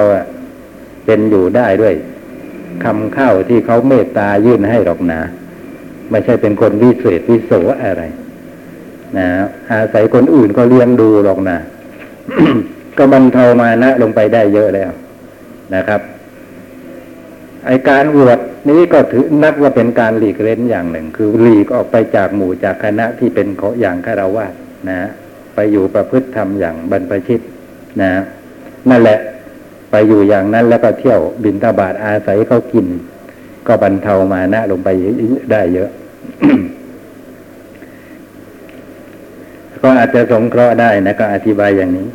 [1.06, 1.94] เป็นอยู่ได้ด้วย
[2.84, 5.20] คำเข้าที่เขาเมตตายื่นให้หรอกนะ
[6.10, 8.02] ไม่ใช่เป็นคนวิเศษวิโสอะไร
[9.18, 9.28] นะ
[9.70, 11.58] อาศัยคนอื่นก็เลี้ยงดูหรอกนะ
[12.98, 14.90] ก็บรรเทามานะลงไปได้เยอะแล้ว
[15.74, 16.00] นะครับ
[17.66, 18.38] ไอการบวช
[18.70, 24.46] นี้ก็ถือนับว่าเป็นการหลีกเล้นอย่างหนึ่ง คือหลีกออกไปจากหมู่จากคณะที่เป็นเขาอย่างคารวะ
[24.90, 25.00] นะ
[25.54, 27.40] ไปอยู่ประพฤติธรรมอย่างบรรพชิต
[28.02, 28.10] นะ
[28.90, 29.18] นั่นแหละ
[29.90, 32.86] ไปอยู่อย่างนั้นแล้วก็เที่ยวบินตาบาทอาศัยเขากิน
[33.66, 34.88] ก็บรรเทามานะลงไป
[35.52, 35.90] ได้เยอะ
[39.82, 42.06] ก็อาจจะสงเคราะห์ได้นะก็อธิบายอย่างนี้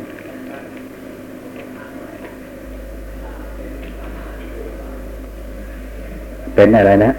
[6.54, 7.12] เป็นอะไรนะ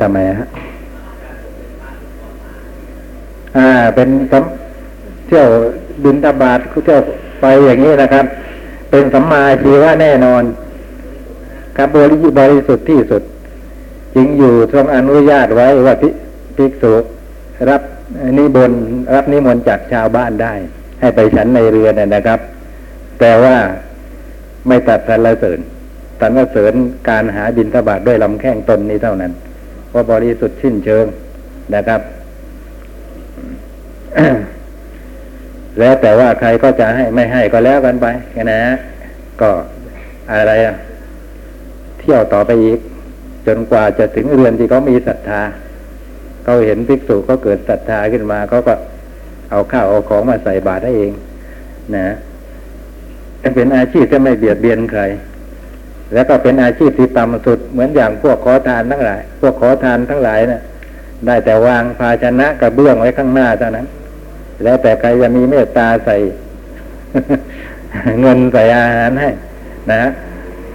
[0.00, 0.48] ทำไมฮะ
[3.56, 5.46] อ่าเป็นคำเที่ยว
[6.04, 7.00] บินตบาทเที่ยว
[7.40, 8.24] ไปอย่างนี้นะครับ
[8.90, 10.42] เป็นสัมมาชีวะแน่นอน
[11.76, 13.22] ครับบริบริสุทธิ์ที่สุด
[14.14, 15.94] จริงอยู่ทรงอนุญาตไว้ว่า
[16.56, 16.94] ภิกษุ
[17.70, 17.82] รับ
[18.38, 18.72] นิบน
[19.14, 20.54] รับนิมนต์จากชาวบ้านได้
[21.00, 22.40] ให้ไปฉันในเรือนนะครับ
[23.20, 23.56] แต่ว่า
[24.68, 25.58] ไม่ตัดสรรเสริญ
[26.20, 26.74] สรรเสริญ
[27.08, 29.32] การหาบินทบาทด้วยลำแข้งตนนี้เท่านั้น
[29.88, 31.06] เพราะบริสุทธิ์ชิ้นเชิง
[31.74, 32.00] นะครับ
[35.78, 38.06] แล้วแต่ว่าใครก็จะให้ไม่ให้ก็แล้วกันไป
[38.52, 38.62] นะ
[39.40, 39.50] ก็
[40.32, 40.74] อะไรอะ
[41.98, 42.78] เที่ยวต่อไปอีก
[43.46, 45.42] จนกว่าจะถึงเรือนที่เขามีศรัทธา
[46.44, 48.74] เขาเห็นภิกษุเขาเกิดศรัทธาขึ้นมาเขาก็
[49.50, 51.12] เอาข้าวเอาของมาใส่บาตรให้เอง
[51.96, 52.06] นะ
[53.56, 55.02] เป็นอาชีพที่ไม่เบียดเบียนใคร
[56.14, 60.62] แล้วก็เป็นอาชีพที่ต่ำสุดเหมือนอย่างพวกขอทานทั้งหลาย พวกขอทานทั้งหลายนะ่ะ
[61.26, 63.86] ได้แต่วางภาชนะกระเบื้องไว้ข้างหน้าเท่านั้น
[64.62, 66.16] แล้วแต่ใครจะมีเมตตาใส่
[68.20, 69.30] เงินใส่อาหารให้
[69.92, 70.02] นะ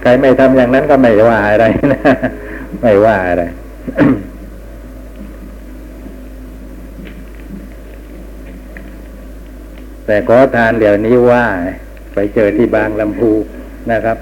[0.02, 2.00] ใครไม่ทำอย่างนั้นก็ไม่ว่าอะไรนะ
[2.82, 3.42] ไม่ว่าอะไร
[10.06, 11.44] แต่ขอทานเดี๋ยวนี้ว่า
[12.14, 13.30] ไปเจอที่บางลำพู
[13.92, 14.18] นะครับ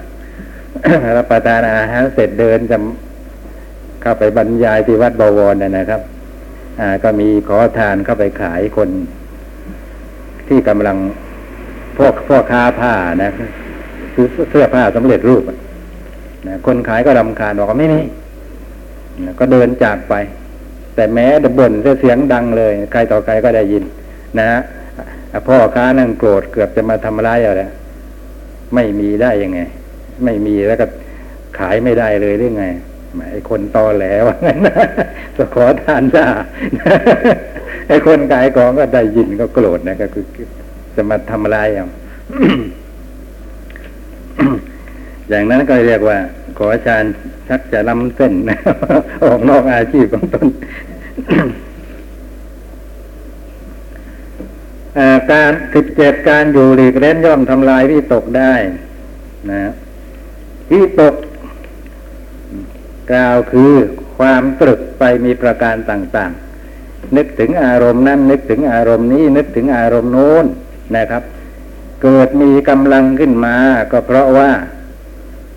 [1.17, 2.77] รับประทานอาหารเสร็จเดินจะ
[4.01, 6.01] เข้าไปบรรยายที่วัดบวรนะครับ
[6.79, 8.89] อ่า ก็มีขอทานเข้าไปขายคน
[10.49, 10.97] ที่กำลัง
[11.97, 13.31] พวกพวกค้าผ้านะ
[14.13, 15.43] คือเสื้อผ้าสำเร็จรูป
[16.47, 18.01] นะคนขายก็รำคาญบอกว่าไม่มี
[19.39, 20.13] ก็เดินจากไป
[20.95, 23.83] แต่แม้จะบ่นเสียงดังเลย ใครต่อใครก็ได้ยิน
[24.39, 24.61] นะฮะ
[25.47, 27.63] พ่อค้านั่งโกรธเกือบจะมาทำร้ายอะไร
[28.75, 29.59] ไม่มีได้ยังไง
[30.25, 30.85] ไม่มีแล้วก็
[31.57, 32.65] ขายไม่ได้เลยหรือไง
[33.31, 34.59] ไอ้คนตอแหลว่างั้น
[35.37, 36.25] จะขอทานจ้า
[37.87, 40.25] ไอ้คนขายของก็ได้ยินก็โกรธนะก็คือ
[40.95, 41.87] จะมาทำลายอย่าง
[45.29, 46.17] อย่างนั้นก็เรียกว่า
[46.57, 47.03] ขอชาน
[47.47, 48.57] ชักจะล้ำเส้นนะ
[49.25, 50.47] ออกนอกอาชีพของตน
[55.31, 58.53] การสิบเจ็ดการอยู่หลีกเล่นย่อมทำลายวิตกได้
[59.51, 59.71] นะ
[60.71, 61.15] วิตก
[63.11, 63.71] กล่าวคือ
[64.17, 66.46] ความตรึกไปมีประการต่าง ๆ
[67.15, 70.45] นึกถึงอารมณ์นั้น นึกถึงอารมณ์นี้ นึกถึงอารมณ์โน้น
[70.95, 71.23] นะครับ
[72.03, 73.55] เกิดมีกำลังขึ้นมา
[73.91, 74.51] ก็เพราะว่า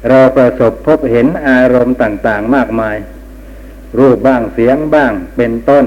[0.08, 2.96] เราประสบพบเห็นอารมณ์ต่างๆ มากมาย
[3.98, 5.86] รูปบ้างเสียงบ้างเป็นต้น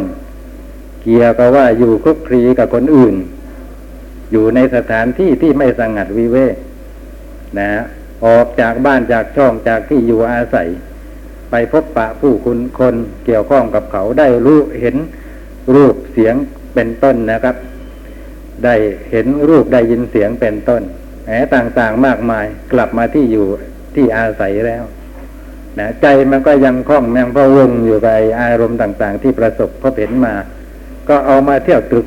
[1.03, 3.15] เกี่ยวกับว่าอยู่คลุกคลีกับคนอื่น
[4.31, 6.55] อยู่ในสถานที่ที่ไม่สงัดวิเวก
[7.59, 7.69] นะ
[8.25, 10.67] ออกจากบ้านจากช่องจากที่อยู่อาศัย
[11.51, 12.95] ไปพบปะผู้คุณคน
[13.25, 14.95] เกี่ยวข้องกับเขาได้รู้เห็น
[15.75, 16.35] รูปเสียง
[16.73, 17.55] เป็นต้นนะครับ
[18.63, 18.75] ได้
[19.11, 20.81] เห็นรูปได้ยินเสียงเป็นต้น
[21.25, 23.45] แหมต่างๆมากมายกลับมาที่อยู่
[23.95, 24.83] ที่อาศัยแล้ว
[25.79, 30.33] นะใจมันก็ยังคล้องยังพะวงอยู่กับอารมณ์ต่าง ๆ ที่ประสบพบเห็นมา
[31.09, 32.05] ก็เอามาเที่ยวตึก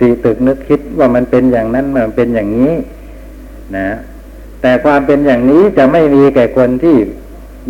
[0.00, 2.72] ตีตึกนึกคิดว่ามันเป็นอย่างนั้นมันเป็นอย่างนี้
[3.76, 3.88] นะ
[4.62, 6.96] แต่ความเป็นอย่างนี้จะไม่มีแก่คนที่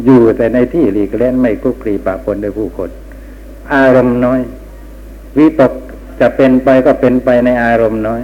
[0.04, 2.90] อยู่แต่ในที่หลีกเล่นไม่คุกคีปะปนด้วยผู้คน
[3.74, 4.40] อารมณ์น้อย
[5.38, 5.72] วิตก
[6.20, 8.22] จะเป็นไปก็เป็นไปในอารมณ์น้อย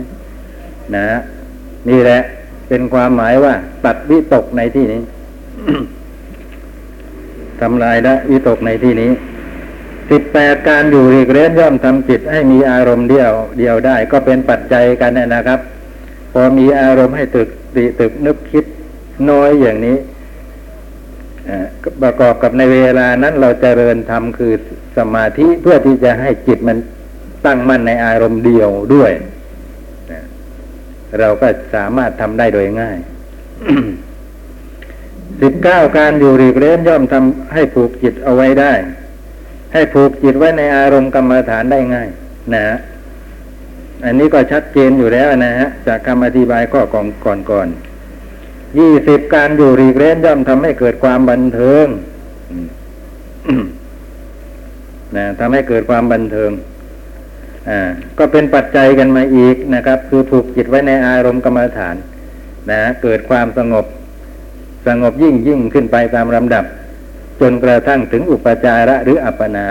[0.96, 1.06] นะ
[1.88, 2.20] นี่แหละ
[2.68, 5.02] เป็นความหมายว่า ตัดวิตกในที่นี้
[7.60, 9.10] ทำลายละวิตกในที่นี้
[10.10, 15.60] สิบแปดการอยู่หลีกเล่นย่อมทำจิตให้มีอารมณ์เดียว เดียวได้ ก็เป็นปัจจัยกันนะครับ
[16.32, 18.64] พอมีอารมณ์ให้ตึกติตึกนึกคิด
[19.30, 19.96] น้อยอย่างนี้
[22.02, 24.52] ประกอบกับในเวลานั้นเราจเจริญธรรมคือ
[24.98, 26.78] สมาธิเพื่อที่จะให้จิตมัน
[27.46, 29.12] ตั้งมั่นในอารมณ์เดียวด้วย
[31.18, 32.98] เราก็สามารถทำได้โดยง่าย
[35.42, 38.72] สิบเก้าการอยู่หลีกเล่นย่อมทำให้ผูกจิตเอาไว้ได้
[39.74, 42.08] ให้ผูกจิตไว้ในอารมณ์กรรมฐานได้ง่าย
[42.54, 42.66] นะ
[44.04, 47.68] อันนี้ก็ชัดเจนอยู่แล้วนะฮะจากคำอธิบายข้อก่อนก่อนก่อน
[48.78, 51.86] ยี่สิบการอยู่หลีกเล่นย่อมทำให้เกิดความบันเทิง
[55.16, 56.50] นะทำให้เกิดความบันเทิง
[58.18, 61.96] ก็เป็นปัจจัยกันมาอีกนะครับ คือผูกจิตไว้ในอารมณ์กรรมฐาน
[62.70, 63.86] นะเกิดความสงบ
[64.86, 66.64] สงบยิ่งยิ่งขึ้นไปตามลำดับ
[67.40, 69.66] จนกระทั่งถึงอุปจาระหรืออัปปนา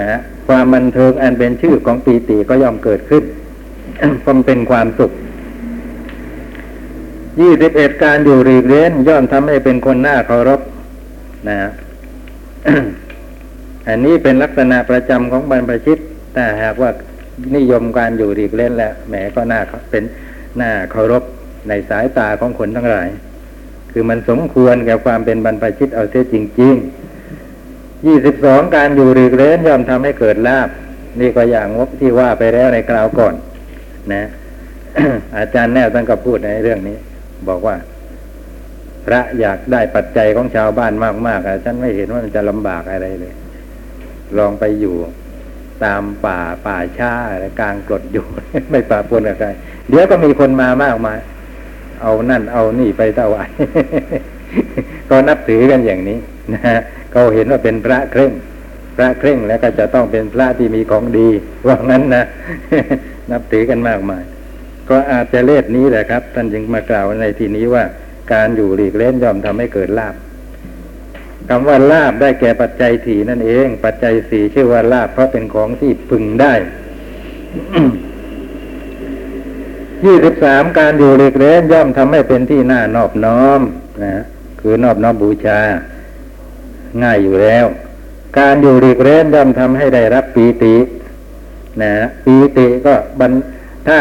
[0.00, 3.24] นะความบันเทิงอันเป็นชื่อของปีติก็ย่อมเกิดขึ้น
[4.24, 5.12] พมเป็นความสุข
[7.40, 10.60] ยี่สิบเอ็ดการอยู่รีเร้นย่อมทำให้เป็นคนหน้าเคารพ
[11.48, 11.58] นะ
[13.88, 15.98] อันนี้เป็นลักษณะประจำของบรรพชิต
[16.34, 16.90] แต่หากว่า
[17.56, 20.04] นิยมการอยู่รีเล่นแล้วแหมก็น่าเป็น
[20.56, 21.22] หน้าเคารพ
[21.68, 23.08] ในสายตาของคนทั้งหลาย
[23.92, 26.74] คือมันสมควรแก่ความเป็นบรรพชิตเอาเสียจริง
[27.40, 30.68] ๆ ยี่สิบสองการอยู่หลีกเล่นย่อมทำให้เกิดลาบ
[31.20, 33.34] นี่ก็อย่างงบที่ว่าไปแล้วในคราวก่อน
[34.12, 34.22] นะ
[35.38, 36.96] อาจารย์แนวท่านก็พูดในเรื่องนี้
[37.48, 37.76] บอกว่า
[39.06, 40.92] พระอยากได้ปัจจัยของชาวบ้าน
[41.26, 43.34] มากๆอะฉันไม่เห็นว่ามันจะลำบากอะไรเลย
[44.38, 44.94] ลองไปอยู่
[45.84, 48.24] ตามป่าป่าชาอะไรกลางกรดอยู่
[48.70, 49.48] ไม่ป่าปนกับใคร
[49.88, 51.18] เดี๋ยวก็มีคนมามากมาย
[52.02, 53.48] เอานั่นเอานี่ไปถวาย
[55.08, 56.18] ก็นับถือกันอย่างนี้
[56.52, 56.78] นะฮะ
[57.12, 58.32] เขาเห็นว่าเป็นพระเคร่ง
[58.96, 61.28] พระเคร่งแล้วก็จะต้องเป็นพระที่มีของดี
[61.66, 62.24] ว่างั้นนะ
[63.30, 64.22] นับถือกันมากมาย
[64.90, 67.84] ก็อาจจะเลดนี้แหละครับ ท่านจึงมากล่าวในที่นี้ว่า
[68.32, 70.14] การอยู่หลีกเล่นย่อมทำให้เกิดลาบ
[71.48, 76.54] คำว่าลาบได้แก่ปัจจัยถี่นั่นเอง ปัจจัยสี่ชื่อว่าลาบเพราะเป็นของที่พึงได้
[80.04, 83.60] ยี่สิบสามการอยู่หลีกเล่นย่อมทำให้เป็นที่น่านอบน้อม
[84.04, 84.14] นะ
[84.60, 85.60] คือนอบน้อมบูชา
[87.02, 87.66] ง่ายอยู่แล้ว
[88.38, 90.76] การอยู่หลีกเล่นย่อมทำให้ได้รับปีติ
[91.82, 91.92] นะ
[92.24, 93.32] ปีติก็บัน
[93.86, 93.98] ถ้า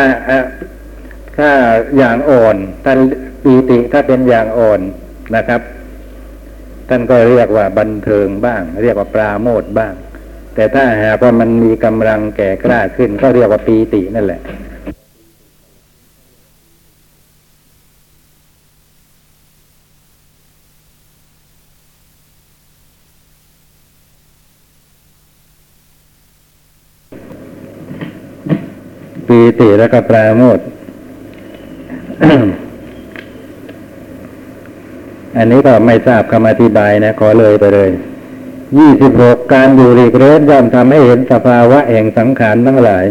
[1.38, 1.50] ถ้า
[1.98, 3.00] อย่างอ่อนท่าน
[3.44, 4.80] ปีติถ้าเป็นอย่างอ่อน
[5.36, 5.62] นะครับ
[6.96, 9.94] ท่านก็เรียกว่าบันเทิงบ้าง เรียกว่าปราโมทบ้าง
[10.56, 14.42] แต่ถ้าหากว่ามันมีกำลังแก่กล้าขึ้น ก็เรียกว่าปีตินั่นแหละ
[29.28, 30.60] ปีติแล้วก็ปราโมท
[35.38, 37.90] อันนี้ก็ไม่ทราบคำอธิบายนะขอเลยไปเลย
[38.80, 43.06] ยี่สิบหกการอยู่หลีกเล่นย่อมทำให้เห็นสภาวะแห่งสังขารทั้งหลาย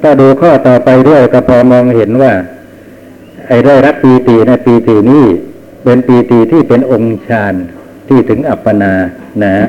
[0.00, 2.32] ถ้าดูข้อต่อไปด้วยก็พอมองเห็นว่า
[3.48, 5.24] ไอ้ได้รับปีติในปีตินี้
[5.84, 7.54] เป็นปีติที่เป็นองค์ฌาน
[8.08, 8.92] ที่ถึงอัปปนา
[9.42, 9.66] นะ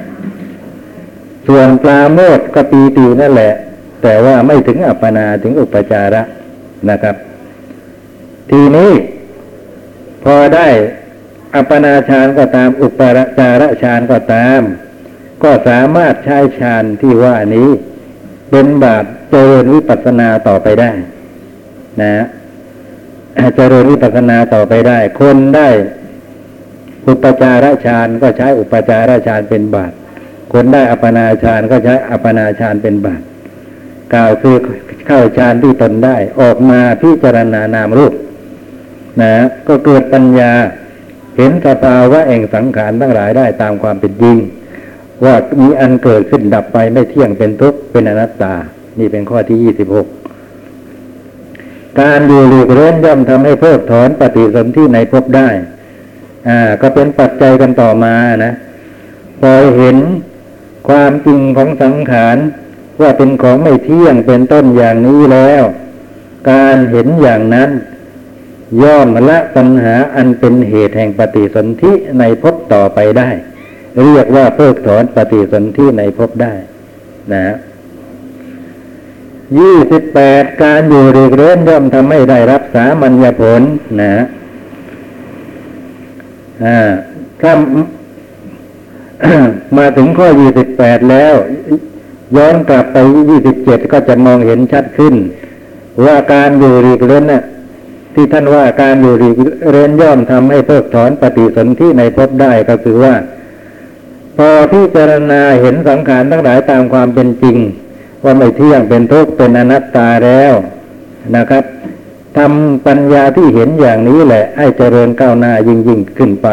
[1.47, 3.53] ส่วนปลาโมดก็ปีตินั่นแหละ
[4.03, 6.21] แต่ว่าไม่ถึงอัปปนาถึงอุปจาระ
[6.89, 7.15] นะครับ
[8.49, 8.91] ทีนี้
[10.23, 10.67] พอได้
[11.55, 13.01] อัปนาฌานก็ตามอุป
[13.37, 14.61] จาระฌานก็ตาม
[15.43, 17.69] ก็สามารถใช้ฌานที่ว่านี้
[18.51, 20.91] เป็นบาตเจริญวิปัสสนาต่อไปได้
[22.01, 22.13] นะ
[23.55, 25.69] เจริญวิปัสสนาต่อไปได้ คนได้
[27.07, 29.91] อุปจาระฌานก็ใช้อุปจาระฌานเป็นบาต
[30.53, 33.21] คนได้อัปนาฌานก็ใช้อัปปนาฌานเป็นบาต
[34.13, 34.57] กล่าวคือ
[35.05, 38.13] เข้าฌานที่ตนได้ ออกมาพิจารณานามรูป
[39.21, 39.35] นะ
[39.67, 40.51] ก็เกิดปัญญา
[41.37, 44.37] เห็นสภาวะแห่งสังขารทั้งหลายได้ตามความเป็นจริง
[45.25, 48.53] ว่ามีอันเกิดขึ้นดับไปไม่เที่ยงเป็นทุกข์เป็นอนัตตา
[48.99, 50.07] นี่เป็นข้อที่ยี่สิบหก
[51.99, 55.49] การอยู่หลีกเล่นย่อมทำให้เพิกถอนปฏิสนธิในภพได้
[56.47, 58.53] อ่า ก็เป็นปัจจัยกันต่อมานะ
[59.41, 59.97] พอเห็น
[60.87, 62.37] ความจริงของสังขาร
[63.01, 65.63] ว่าเป็นของไม่เที่ยงเป็นต้นอย่างนี้แล้ว
[66.51, 67.69] การเห็นอย่างนั้น
[68.83, 73.29] ย่อมละปัญหาอันเป็นเหตุแห่งปฏิสนธิในภพต่อไปได้
[74.03, 76.53] เรียกว่าเพิกถอนปฏิสนธิในภพได้
[77.33, 77.55] นะ
[79.59, 83.61] ยี่สิบแปดการอยู่หลีกเล่นย่อมทำให้ได้รับสามัญญผล
[84.01, 84.15] นะ
[86.65, 86.79] อ่า
[87.41, 87.51] ถ้า
[89.77, 91.35] มาถึงข้อยี่สิบแปดแล้ว
[92.37, 92.97] ย้อนกลับไป
[93.29, 95.15] ยี่สิบเจ็ดก็จะมองเห็นชัดขึ้น
[96.05, 97.43] ว่าการอยู่หลีกเล่นน่ะ
[98.13, 99.35] ที่ท่านว่าการอยู่หลีก
[99.71, 103.15] เล่นย่อมทำให้เพิกถอนปฏิสนธิในภพได้ก็คือว่า
[104.37, 107.57] พอพิจารณาเห็นสังขารทั้งหลายตามความเป็นจริง
[108.23, 110.53] ว่าไม่เที่ยงเป็นทุกข์เป็นอนัตตาแล้ว
[111.35, 111.63] นะครับ
[112.37, 116.47] ทำปัญญาที่เห็นอย่างนี้แหละ ให้เจริญก้าวหน้ายิ่งยิ่งขึ้นไป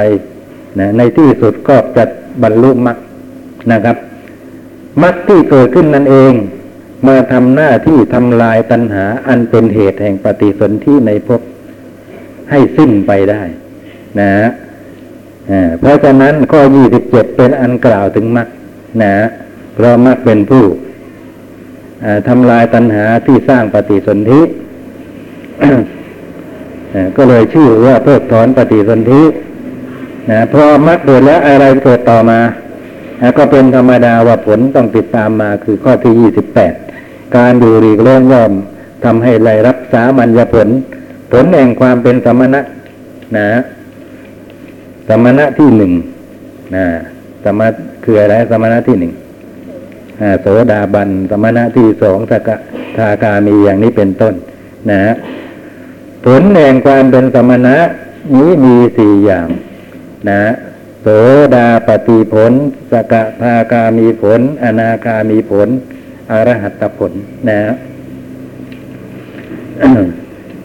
[0.78, 2.04] นะในที่สุดก็จะ
[2.42, 2.96] บรรลุมรรค
[3.72, 3.96] นะครับ
[5.02, 6.32] มรรคที่เกิดขึ้นนั่นเอง
[7.06, 11.40] มาทำหน้าที่ทำลายตัณหา อันเป็นเหตุแห่งปฏิสนธิในภพ
[12.50, 13.42] ให้สิ้นไปได้
[14.20, 14.48] นะฮะ
[15.78, 18.48] เพราะฉะนั้นข้อยี่สิบเจ็ดเป็นอันกล่าวถึงมรรค
[19.02, 19.14] นะ
[19.74, 20.64] เพราะมรรคเป็นผู้
[22.28, 24.40] ทำลายตัณหาที่สร้างปฏิสนธิ
[27.16, 29.22] ก็เลยชื่อว่าเพิกถอนปฏิสนธิ
[30.30, 32.40] นะพอมรรคเกิดแล้วอะไรเกิดต่อมา
[33.38, 36.74] ก็เป็นธรรมดาว่าผลต้องติดตามมาคือข้อที่ยี่สิบแปด
[37.36, 38.52] การดูรีกเล่นย่อม
[39.04, 40.68] ทำให้ไรรับสามัญญผล
[41.32, 42.60] ผลแห่งความเป็นสมณะ
[43.36, 43.48] นะ
[45.08, 45.92] สมณะที่หนึ่ง
[46.74, 46.86] นะ
[47.44, 47.68] สมณะ
[48.04, 49.12] คืออะไรสมณะที่หนึ่ง
[50.40, 52.48] โสดาบัน สมณะที่สองสก
[52.96, 54.34] ทาคามีอย่างนี้เป็นต้น
[54.90, 55.00] นะ
[56.24, 57.76] ผลแห่งความเป็นสมณะ
[58.34, 59.46] นี้มีสี่อย่าง
[60.30, 60.42] นะ
[61.02, 61.06] โส
[61.54, 62.52] ดาปฏิผล
[62.92, 65.68] สกทาคามีผล อนาคามีผล
[66.30, 67.12] อรหัตผล
[67.48, 67.60] นะ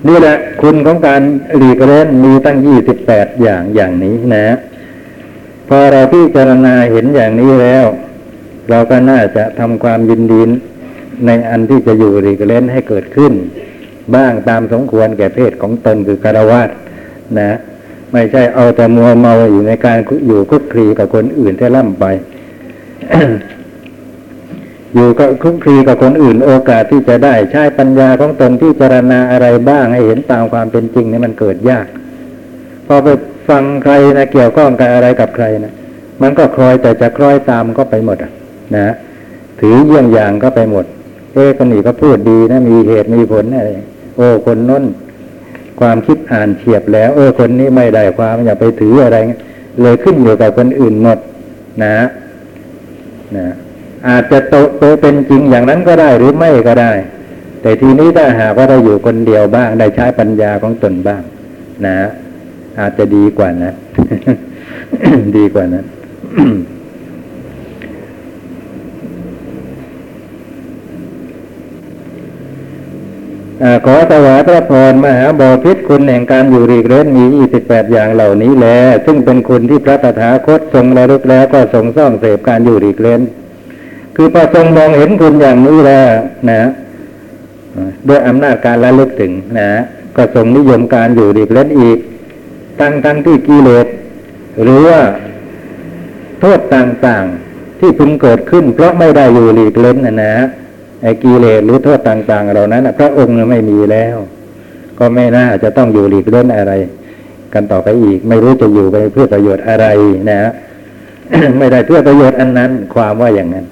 [0.08, 1.22] นี่แหละคุณของการ
[1.58, 4.48] หลีกเล่นมีตั้งยี่สิบแปดอย่างอย่างนี้นะ
[5.68, 7.86] พอเราพิจารณาเห็นอย่างนี้แล้ว
[8.70, 10.42] เราก็น่าจะทำความยินดี
[11.26, 13.34] ในอันที่จะอยู่หลีกเล่นให้เกิดขึ้น
[14.16, 16.62] บ้างตามสมควรแก่เพศของตนคือคารวะ
[17.40, 17.52] นะ
[18.12, 19.98] ไม่ใช่เอาแต่มัวเมาอยู่ในการ
[20.28, 22.06] อยู่คุกคลีกับคนอื่นที่ล่ำไป
[24.96, 31.88] อยู่ก็คลุกคลีกับคนอื่นโอกาสที่จะได้ใช้ปัญญาของตนที่จารณาอะไรบ้างให้เห็นตามความเป็นจริงนี่มันเกิดยาก
[32.88, 33.08] พอไป
[33.50, 35.74] ฟังใครนะเกี่ยวข้องกับอะไรกับใครนะ
[36.22, 38.32] มันก็คล้อยแต่จะคล้อยตามก็ไปหมดอะ
[38.76, 38.94] นะ
[39.60, 40.86] ถือเยี่ยงอย่างก็ไปหมด
[41.34, 43.70] เอ้คนนี้ก็พูดดีนะมีเหตุมีผลอะไร
[44.18, 44.84] โอ้คนน้น
[45.80, 49.18] ความคิดอ่านเฉียบแล้ว เออคนนี้ไม่ได้ความอย่าไปถืออะไร
[49.82, 51.20] เลยขึ้นอยู่กับคนอื่นหมด
[51.84, 51.96] นะ
[53.38, 53.48] นะ
[54.08, 56.92] อาจจะโตโตเป็นจริงอย่างนั้นก็ได้หรือไม่ก็ได้
[57.62, 61.22] แต่ทีนี้ถ้าหากว่าเราอยู่คนเดียวบ้าง ได้ใช้ปัญญาของตนบ้าง
[61.86, 61.98] นะ
[62.80, 63.74] อาจจะดีกว่านะ
[65.38, 65.86] ดีกว่านั้น
[73.86, 78.68] ขอถวายพระพรมหาบอพิษคุณแห่งการอยู่รีกเร้นมียี่สิบแปดอย่างเหล่านี้แล
[79.06, 83.22] ซึ่งเป็นคุณที่พระตถาคตทรงระลึกแล้วก็ทรงซ่องเสพการอยู่รีกเร้น
[84.24, 86.12] คือพอทรงมองเห็นคุณอย่างนี้แล้ว
[86.50, 86.62] นะ
[88.08, 89.70] ด้วยอำนาจการระลึกถึงนะ
[90.16, 91.98] ก็ทรงนิยมการอยู่รีกเร้นอีก
[92.80, 93.88] ตั้งตั้งที่กิเลส
[94.62, 95.00] หรือว่า
[96.40, 100.34] โทษต่างๆที่พึงเกิดขึ้น เพราะไม่ได้อยู่รีกเร้นนะนะ
[101.04, 104.16] ไอ้กิเลสหรือโทษต่างๆเหล่านั้นพระองค์ไม่มีแล้ว
[105.00, 106.74] ก็ไม่น่าจะต้องอยู่หลีกเล่นอะไร
[107.54, 109.86] กันต่อไปอีก ไม่รู้จะอยู่ไปเพื่อประโยชน์อะไร
[110.32, 110.42] นะ
[111.58, 113.68] ไม่ได้เพื่อประโยชน์อันนั้น ความว่าอย่างนั้น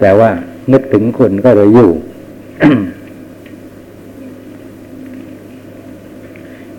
[0.00, 0.30] แต่ว่า
[0.72, 1.90] นึกถึงคนก็เลยอยู่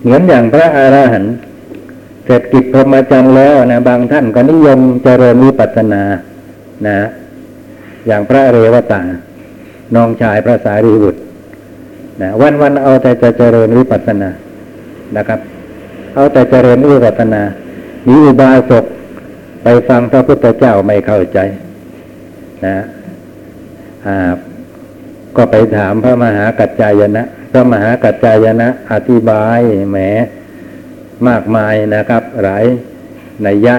[0.02, 1.34] เหมือนอย่างพระอรหันต์
[2.24, 6.02] เสร็จกิจพรหมจรรย์แล้วนะบางท่านก็นิยมเจริญวิปัสสนา
[6.86, 6.98] นะ
[8.06, 9.02] อย่างพระเรวตา
[9.94, 11.20] น้องชายพระสารีบุตร
[12.22, 14.30] นะวันวันเอาแต่จะเจริญวิปัสสนา
[15.16, 15.40] นะครับ
[16.14, 17.42] เอาแต่เจริญวิปัสสนา
[18.08, 18.84] มีอุบาสก
[19.62, 21.38] ไปฟังพระพุทธเจ้าไม่เข้าใจ
[22.66, 22.76] นะ
[25.36, 29.98] ก็ไปถามพระมหากัจจายนะ พระมหากัจจายนะ อธิบายแหม
[31.28, 32.64] มากมายนะครับ หลาย
[33.46, 33.76] นัยยะ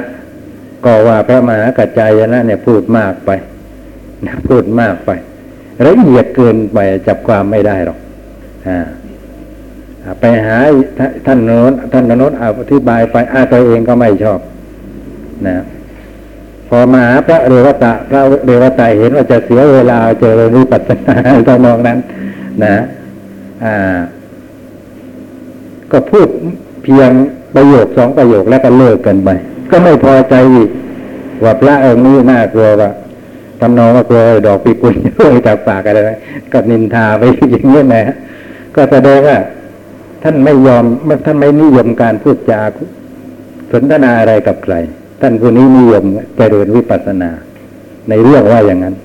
[0.86, 3.32] ก็ว่าพระมหากัจจายนะ เนี่ยพูดมากไป
[4.48, 5.12] พูดมากไป
[5.86, 7.98] ละเอียดเกินไปจับความไม่ได้หรอก
[8.68, 8.70] อ
[10.20, 10.58] ไปหา
[11.26, 14.40] ท่านโน้นท่านโน้นอธิบายไปอาตัวเองก็ไม่ชอบ
[15.48, 15.58] นะ
[16.70, 21.16] พอมาพระเรวตะพระเรวตะเห็นว่าจะเสียเวลาเจอริปัสนา
[21.48, 21.98] ตอนองนั้น
[22.64, 22.76] นะ
[23.66, 23.76] อ่า
[25.92, 26.28] ก็พูด
[26.84, 27.12] เพียง
[27.56, 29.30] ประโยคสองประโยคแล้วก็เลิกกันไป
[29.70, 30.70] ก็ไม่พอใจอีก
[31.44, 32.90] ว่าพระองค์นี้น่ากลัวว่า
[33.60, 36.00] ทำนองว่ากลัวดอกปีกุลร่วงจากปากอะไร
[36.54, 38.16] ก็นินทาไปอย่างนี้นะ
[38.76, 39.38] ก็แสดงว่า
[40.24, 40.84] ท่านไม่ยอม
[41.26, 42.62] ท่านไม่นิยมการพูดจา
[43.72, 44.76] สนทนาอะไรกับใคร
[45.22, 46.06] ท่านผู้นี้นิยม
[46.38, 47.30] เจริญวิปัสสนา
[48.10, 48.96] ในเรื่องว่าอย่างนั้น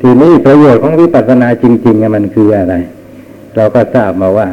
[0.00, 2.74] ทีนี้ประโยชน์ของวิปัสสนาจริงๆมันคืออะไร
[3.56, 4.48] เราก็ทราบมาว่า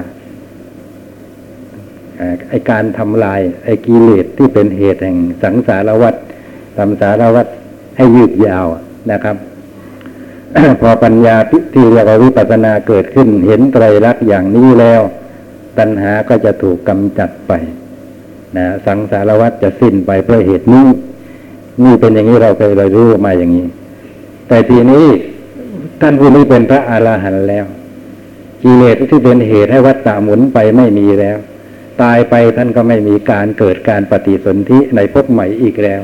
[2.49, 6.16] ไอการทำลายไอกิเลสที่เป็นเหตุแห่งสังสารวัฏ
[6.78, 7.47] ทำสารวัฏ
[7.97, 8.66] ให้ยืดยาว
[9.12, 9.36] นะครับ
[10.82, 11.36] พอปัญญา
[11.74, 15.01] ที่เรียกว่าวิปัสสนาเกิดขึ้น เห็นไตรลักษณ์อย่างนี้แล้ว
[15.78, 17.53] ตัณหาก็จะถูกกำจัดไป
[18.57, 20.85] นะสังสารวัฏจะสิ้นไปเพราะเหตุนี้
[21.83, 23.65] นี่เป็นอย่างนี้เราเคยเรารู้มาอย่างนี้
[24.47, 25.05] แต่ทีนี้
[26.01, 27.65] ท่านผู้นี้เป็นพระอาหารหันต์แล้ว
[28.63, 31.37] กิเลสที่เป็นเหตุให้วัฏฏะหมุนไปไม่มีแล้ว
[32.01, 36.01] ตายไปท่านก็ไม่มีการเกิดการปฏิสนธิในภพใหม่อีกแล้ว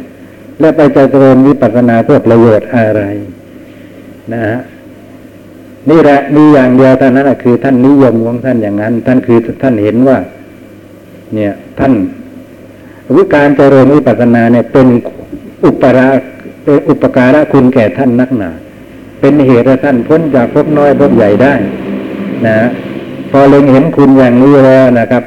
[0.60, 3.02] และไปเจริญวิปัสสนาเพื่อประโยชน์อะไร
[4.34, 4.58] นะฮะ
[5.90, 10.18] นี่แหละมีอย่างเดียวเท่านั้นคือท่านนิยมของท่านอย่างนั้น ท่านคือท่านเห็นว่า
[11.34, 11.94] เนี่ย ท่าน
[13.16, 14.88] วิการเจริญวิปัสสนาเนี่ยเป็น
[15.66, 16.08] อุปรา
[16.64, 18.50] เป็นอุปการะคุณแก่ท่านนักหนา
[19.20, 21.54] เป็นเหตุท่านพ้นจากภพน้อยภพใหญ่ได้
[22.48, 22.58] นะ
[23.32, 25.24] พอเล็งเห็นคุณอย่างนี้แล้วนะครับ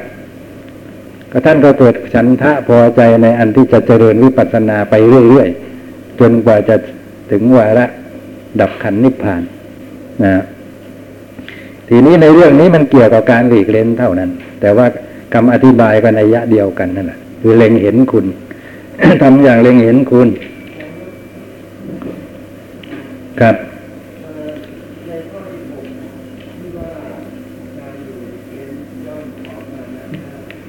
[1.31, 4.93] ก็ท่านก็เกิดฉันทะพอใจในอันที่จะเจริญวิปัสสนาไป
[5.29, 6.75] เรื่อยๆจนกว่าจะ
[7.31, 7.85] ถึงวาระ
[8.61, 9.41] ดับขันนิพพาน
[10.25, 10.43] นะ
[11.89, 14.29] ทีนี้ในเรื่องนี้มันเกี่ยวกับการหลีกเล่นเท่านั้น
[14.61, 14.85] แต่ว่า
[15.33, 18.25] คำอธิบายก็ในยะเดียวกันนั่นแหละ คือเล็งเห็นคุณ
[19.21, 20.27] ทำอย่างเล็งเห็นคุณ
[23.39, 23.55] ครับ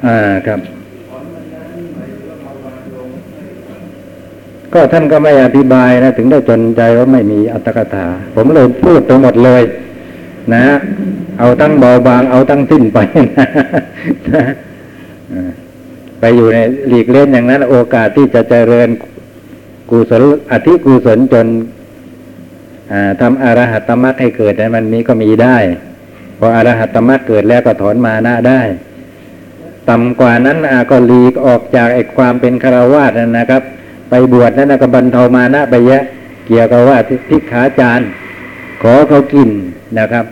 [0.06, 0.16] อ่า
[0.46, 0.60] ครับ
[4.74, 9.62] ก็ท่านก็ไม่อธิบายนะ ถึงได้จนใจว่าไม่มีอัตถกถา ผมเลยพูดไปหมดเลย
[10.54, 10.64] นะ
[11.38, 12.98] เอาตั้งเบาบาง เอาตั้งสิ้นไป
[14.34, 14.44] นะ
[16.20, 16.58] ไปอยู่ใน
[16.88, 18.88] หลีกเล่นอย่างนั้น โอกาสที่จะเจริญ
[19.90, 21.46] กุศลอธิกุศลจน
[23.20, 25.56] ทำอรหัตตมรรคให้เกิดนั้นมันมีก็มีได้
[26.38, 28.60] พออรหัตตมรรคเกิดแล้วก็ถอนมานะได้
[29.88, 33.62] ต่ำกว่านั้นอาก็หลีกออกจากไอ้ความเป็นคารวาสนั่นนะครับ
[34.10, 36.02] ไปบวชนั่นก็บรรเทามานะไปเยอะ
[36.46, 36.96] เกี่ยวกับว่า
[37.28, 38.08] พิกขาจารย์
[38.82, 39.50] ขอเขากิน
[39.98, 40.24] นะครับ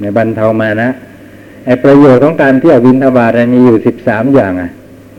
[0.00, 0.88] ในบรรเทามานะ
[1.66, 4.70] ไอ้ประโยชน์ของการเที่ยวบินทบาทมีอยู่สิบสามอย่างอะ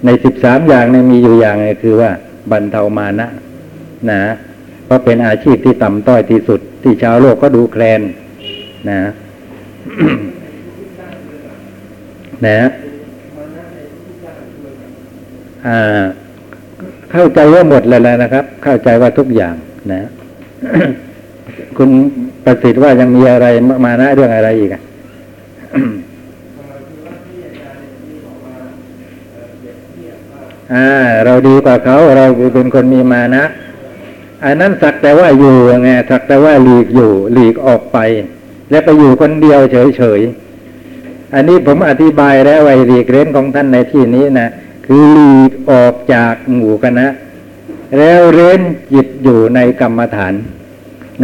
[0.05, 2.11] ในสิบสามอย่างเนี่ยมีอยู่อย่างนึงคือว่า
[2.51, 3.27] บรรเทามานะ
[4.11, 4.21] นะ
[4.85, 8.01] เพราะเป็นอาชีพที่ต่ำต้อยที่สุด ที่ชาวโลกก็ดูแคลน
[8.89, 9.01] นะ
[12.47, 12.59] นะ
[15.67, 16.01] อ่า
[17.11, 19.55] เข้าใจว่าหมดแล้วนะครับ เข้าใจว่าทุกอย่าง
[19.93, 20.01] นะ
[21.77, 21.89] คุณ
[22.43, 23.47] ประสิทธิ์ว่ายังมีอะไร
[23.85, 24.81] มานะเรื่องอะไรอีกอะ
[25.75, 25.93] อ่า
[31.25, 33.45] เราดีกว่าเขาเราเป็นคนมีมานะ
[34.45, 37.97] อันนั้นสักแต่ว่าอยู่ไงสักแต่ว่าหลีกอยู่หลีกออกไป
[38.69, 39.59] แล้วไปอยู่คนเดียว
[39.97, 44.49] เฉยๆอันนี้ผมอธิบายแล้วไว้หลีกเล่นของท่านในที่นี้นะ
[44.85, 47.07] คือหลีกออกจากหมู่คณะ
[47.97, 48.61] แล้วเร้น
[48.93, 50.33] จิตอยู่ในกรรมฐาน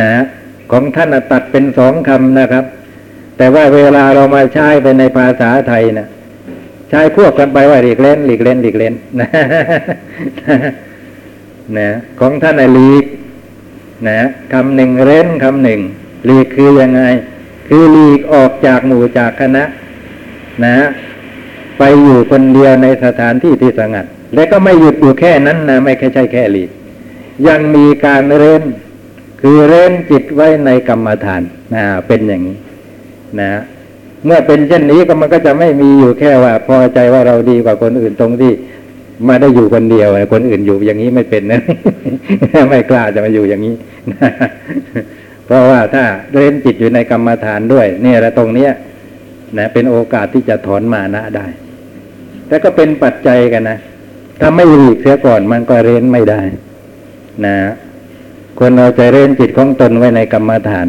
[0.02, 0.14] นะ
[0.72, 2.66] ของท่านตัดเป็นสองคำนะครับ
[3.38, 6.08] แต่ว่าเวลาเรามาใช้ไปในภาษาไทยนะ
[6.96, 9.28] ช้ควบกันไปว่าหลีกเล่นหลีกเล่นหลีกเล่นนะ
[11.78, 11.90] นะ
[12.20, 13.06] ของท่านหลีก
[14.08, 14.20] นะ
[14.54, 15.80] คำหนึ่งเร้นคำหนึ่ง
[16.26, 17.02] หลีกคือยังไง
[17.68, 19.64] คือหลีกออกจากหมู่จากคณะ
[20.66, 20.76] นะ
[21.78, 26.70] ไปอยู่คนเดียวในสถานที่ที่สงัด และก็ไม่หยุดอยู่แค่นั้นนะไม่แค่ใช่แค่หลีก
[27.48, 28.64] ยังมีการเร้น
[29.42, 31.42] คือเร้นจิตไว้ในกรรมฐาน
[31.76, 32.58] นะเป็นอย่างนี้
[33.42, 33.52] นะ
[34.26, 38.52] เมื่อเป็นเช่นนี้ก็มันก็จะไม่มีอยู่แค่ว่า พอใจว่าเราดีกว่าคนอื่นตรงที่
[39.28, 41.62] มาได้อยู่คนเดียวคนอื่นอยู่อย่างนี้ไม่เป็นนะ
[42.70, 43.76] ไม่กล้าจะมาอยู่อย่างนี้
[45.46, 46.04] เพราะว่าถ้า
[46.34, 48.72] เร้นจิตอยู่ในกรรมฐานด้วย เนี่ยและตรงเนี้ย
[49.58, 51.46] นะเป็นโอกาสที่จะถอนมานะได้
[52.48, 53.78] แต่ก็เป็นปัจจัยกันนะ
[54.42, 56.42] ถ้าไม่หลีกเสียก่อนมันก็เร้นไม่ได้
[57.46, 57.56] นะ
[58.60, 60.88] คนเราจะเร้นจิตของตนไว้ในกรรมฐาน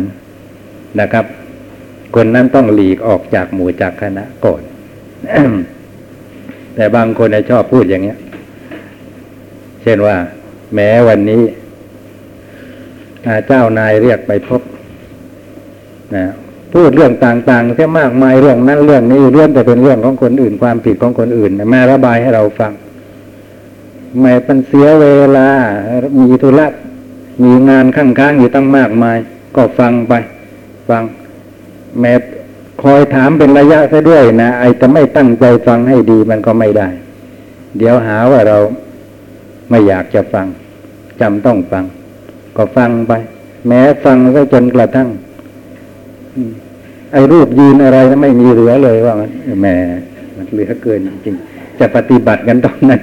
[1.01, 1.25] นะครับ
[2.15, 4.63] คนนั้นต้องหลีกออกจากหมู่จากคณะก่อน
[6.75, 8.19] แต่บางคนชอบพูดอย่างเงี้ย
[9.83, 10.17] เช่นว่า
[10.75, 11.43] แม้วันนี้
[13.47, 14.63] เจ้านายเรียกไปพบ
[16.17, 16.25] นะ
[16.73, 22.73] พูดเรื่องต่างๆเสียมากมายเรื่องนั้นเรื่องนี้เรื่องแต่เป็นเรื่องของคนอื่น ความผิดของคนอื่นมาระบายให้เราฟัง
[24.21, 25.49] ไม่เป็นเสียเวลา
[26.19, 26.67] มีธุระ
[27.43, 29.19] มีงานข้างๆอยู่ตั้งมากมาย
[29.57, 30.13] ก็ฟังไป
[30.89, 31.03] ฟัง
[32.01, 32.13] แม้
[32.83, 36.89] คอยถามเป็นระยะซะด้วยนะไอ้จะไม่ตั้งใจฟังให้ดีมันก็ไม่ได้
[37.79, 38.59] เดี๋ยวหาว่าเรา
[39.71, 40.47] ไม่อยากจะฟัง
[41.21, 41.85] จำต้องฟัง
[42.57, 43.13] ก็ฟังไป
[43.67, 45.09] แม้ฟังก็จนกระทั่ง
[47.13, 49.31] ไอ้รูปยืนอะไรไม่มีเหลือเลยว่ามัน
[49.61, 49.67] แหม
[50.37, 51.35] มันเหลือเกินจริง
[51.79, 53.01] จะปฏิบัติกันตอนนั้น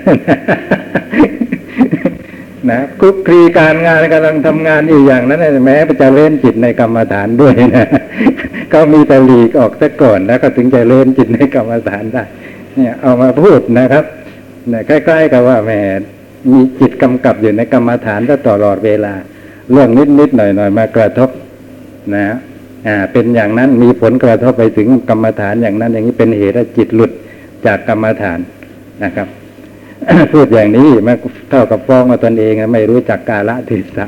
[2.69, 7.87] นะคุกคลีการงานกำลังทำงานอยู่อย่างนั้นแม้จะเล่นจิตในกรรมฐานด้วยนะ
[8.73, 12.23] ก็มีแต่หลีกออกซะก่อนแล้วก็ถึงจะเล่นจิตในกรรมฐานได้
[12.75, 14.05] เนี่ยเอามาพูดนะครับ
[14.69, 15.71] เนี่ยใกล้ ๆ กับว่าแหม
[16.51, 19.13] มีจิตกำกับอยู่ในกรรมฐานตลอดเวลา
[19.71, 21.29] เรื่องนิดๆหน่อยๆมากระทบ
[22.15, 22.25] นะ
[22.87, 27.11] อ่าเป็นอย่างนั้นมีผลกระทบไปถึงกรรมฐานอย่างนั้น อย่างนี้เป็นเหตุจิตหลุด
[27.65, 28.39] จากกรรมฐาน
[29.03, 29.27] นะครับ
[30.33, 31.17] พูดอย่างนี้มัน
[31.49, 34.07] เท่ากับฟ้องมาตนเองไม่รู้จักกาละเทศะ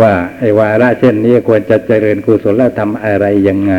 [0.00, 3.74] ว่าไอ้วาระเช่นนี้ควรจะเจริญกุศลธรรมอะไรยังไง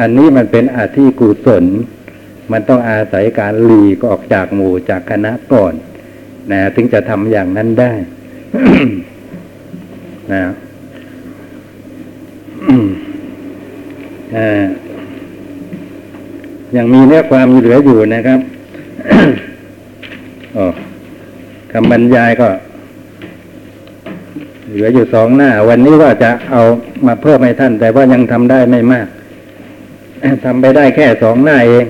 [0.00, 1.64] อันนี้มันเป็นอาธิกุศล
[2.52, 5.74] มันต้องอาศัยการหลีกออกจากหมู่จากคณะก่อน
[6.52, 7.92] นะถึงจะทำอย่างนั้นได้
[10.32, 10.44] นะ
[16.76, 18.40] ยังมีเนื้อความเหลืออยู่นะครับ
[20.56, 20.58] อ
[21.72, 22.48] คำบรรยายก็
[24.76, 26.62] เหลืออยู่สองหน้า วันนี้ว่าจะเอา
[27.06, 29.08] มาเพิ่มให้ท่าน แต่ว่ายังทำได้ไม่มาก
[30.44, 31.86] ทำไปได้แค่สองหน้าเอง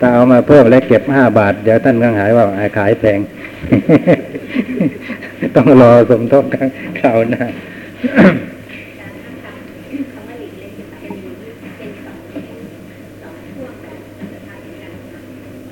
[0.00, 2.44] ถ้าเอามาเพิ่มและเก็บห้าบาท เดี๋ยวท่านก็หายว่า
[2.78, 3.18] ขายแพง
[5.56, 6.44] ต้องรอสมทบ
[7.00, 7.44] คราวหน้า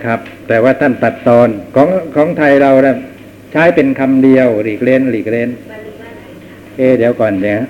[0.05, 2.97] ครับ แต่ว่าท่านตัดตอนของของไทยเรานะ
[3.53, 5.51] ใช้เป็นคำเดียวหลีกเล่นหลีกเล่น
[6.79, 7.61] เอเดี๋ยวก่อนเดี๋ยว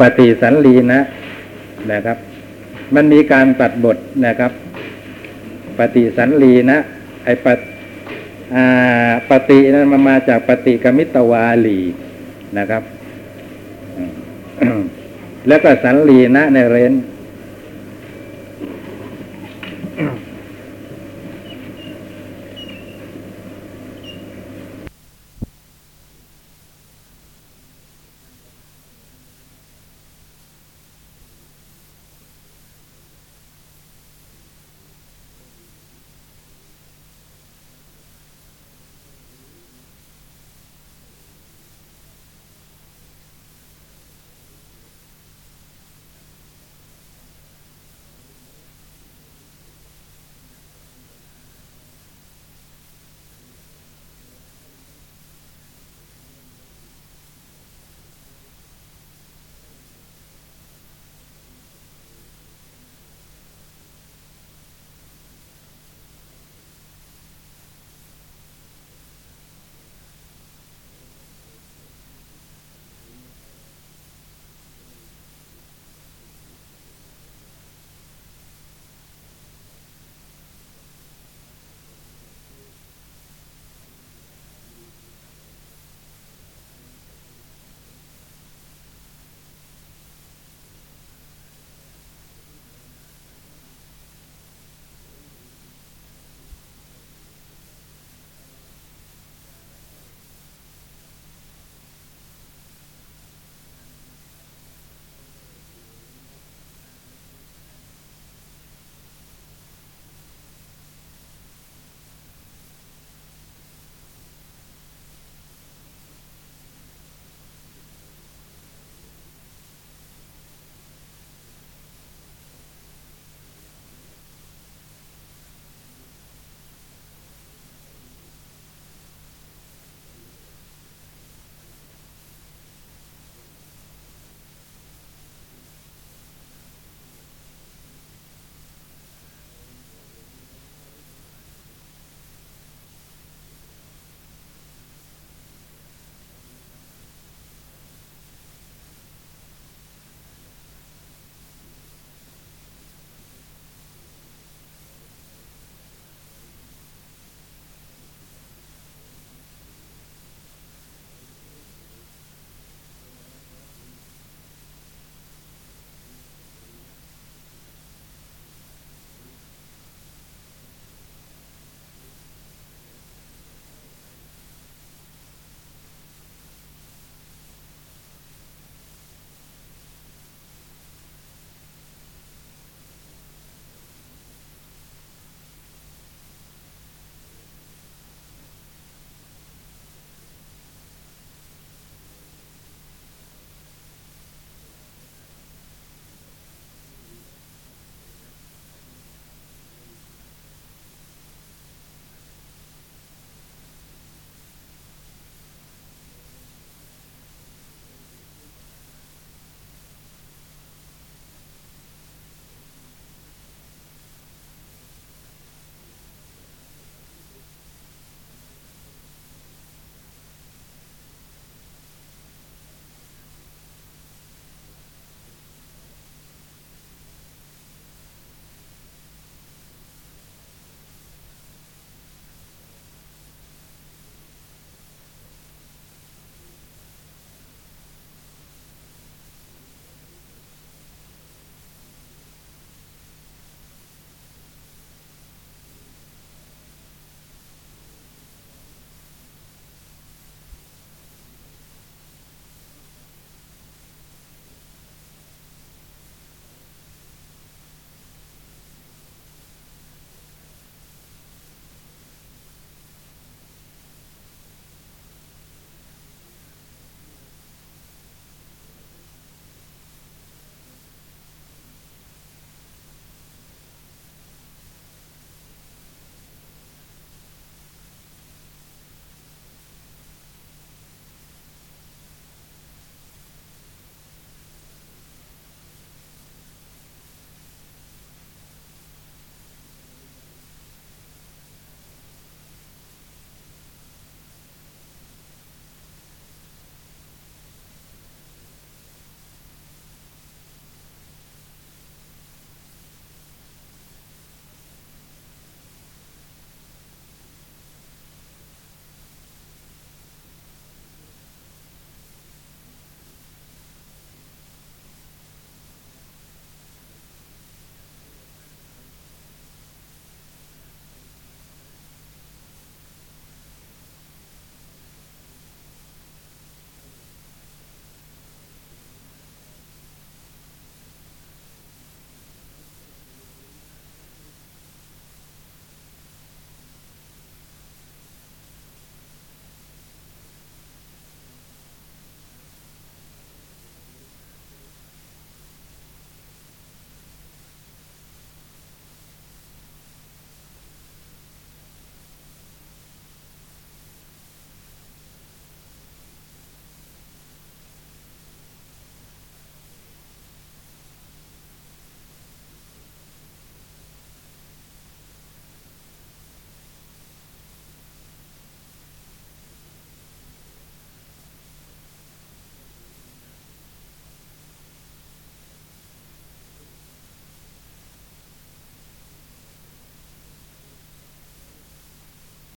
[0.00, 1.00] ปฏิสันลีนะ
[1.92, 2.18] นะครับ
[2.94, 4.52] มันมีการตัดบทนะครับ
[5.78, 6.78] ปฏิสันลีนะ
[7.24, 7.58] ไอปฏ
[9.30, 11.78] ปฏินั้นมันมาจากปฏิกมิตวาลี
[12.58, 12.82] นะครับ
[15.48, 16.92] แล้วก็สันลีนะในเรน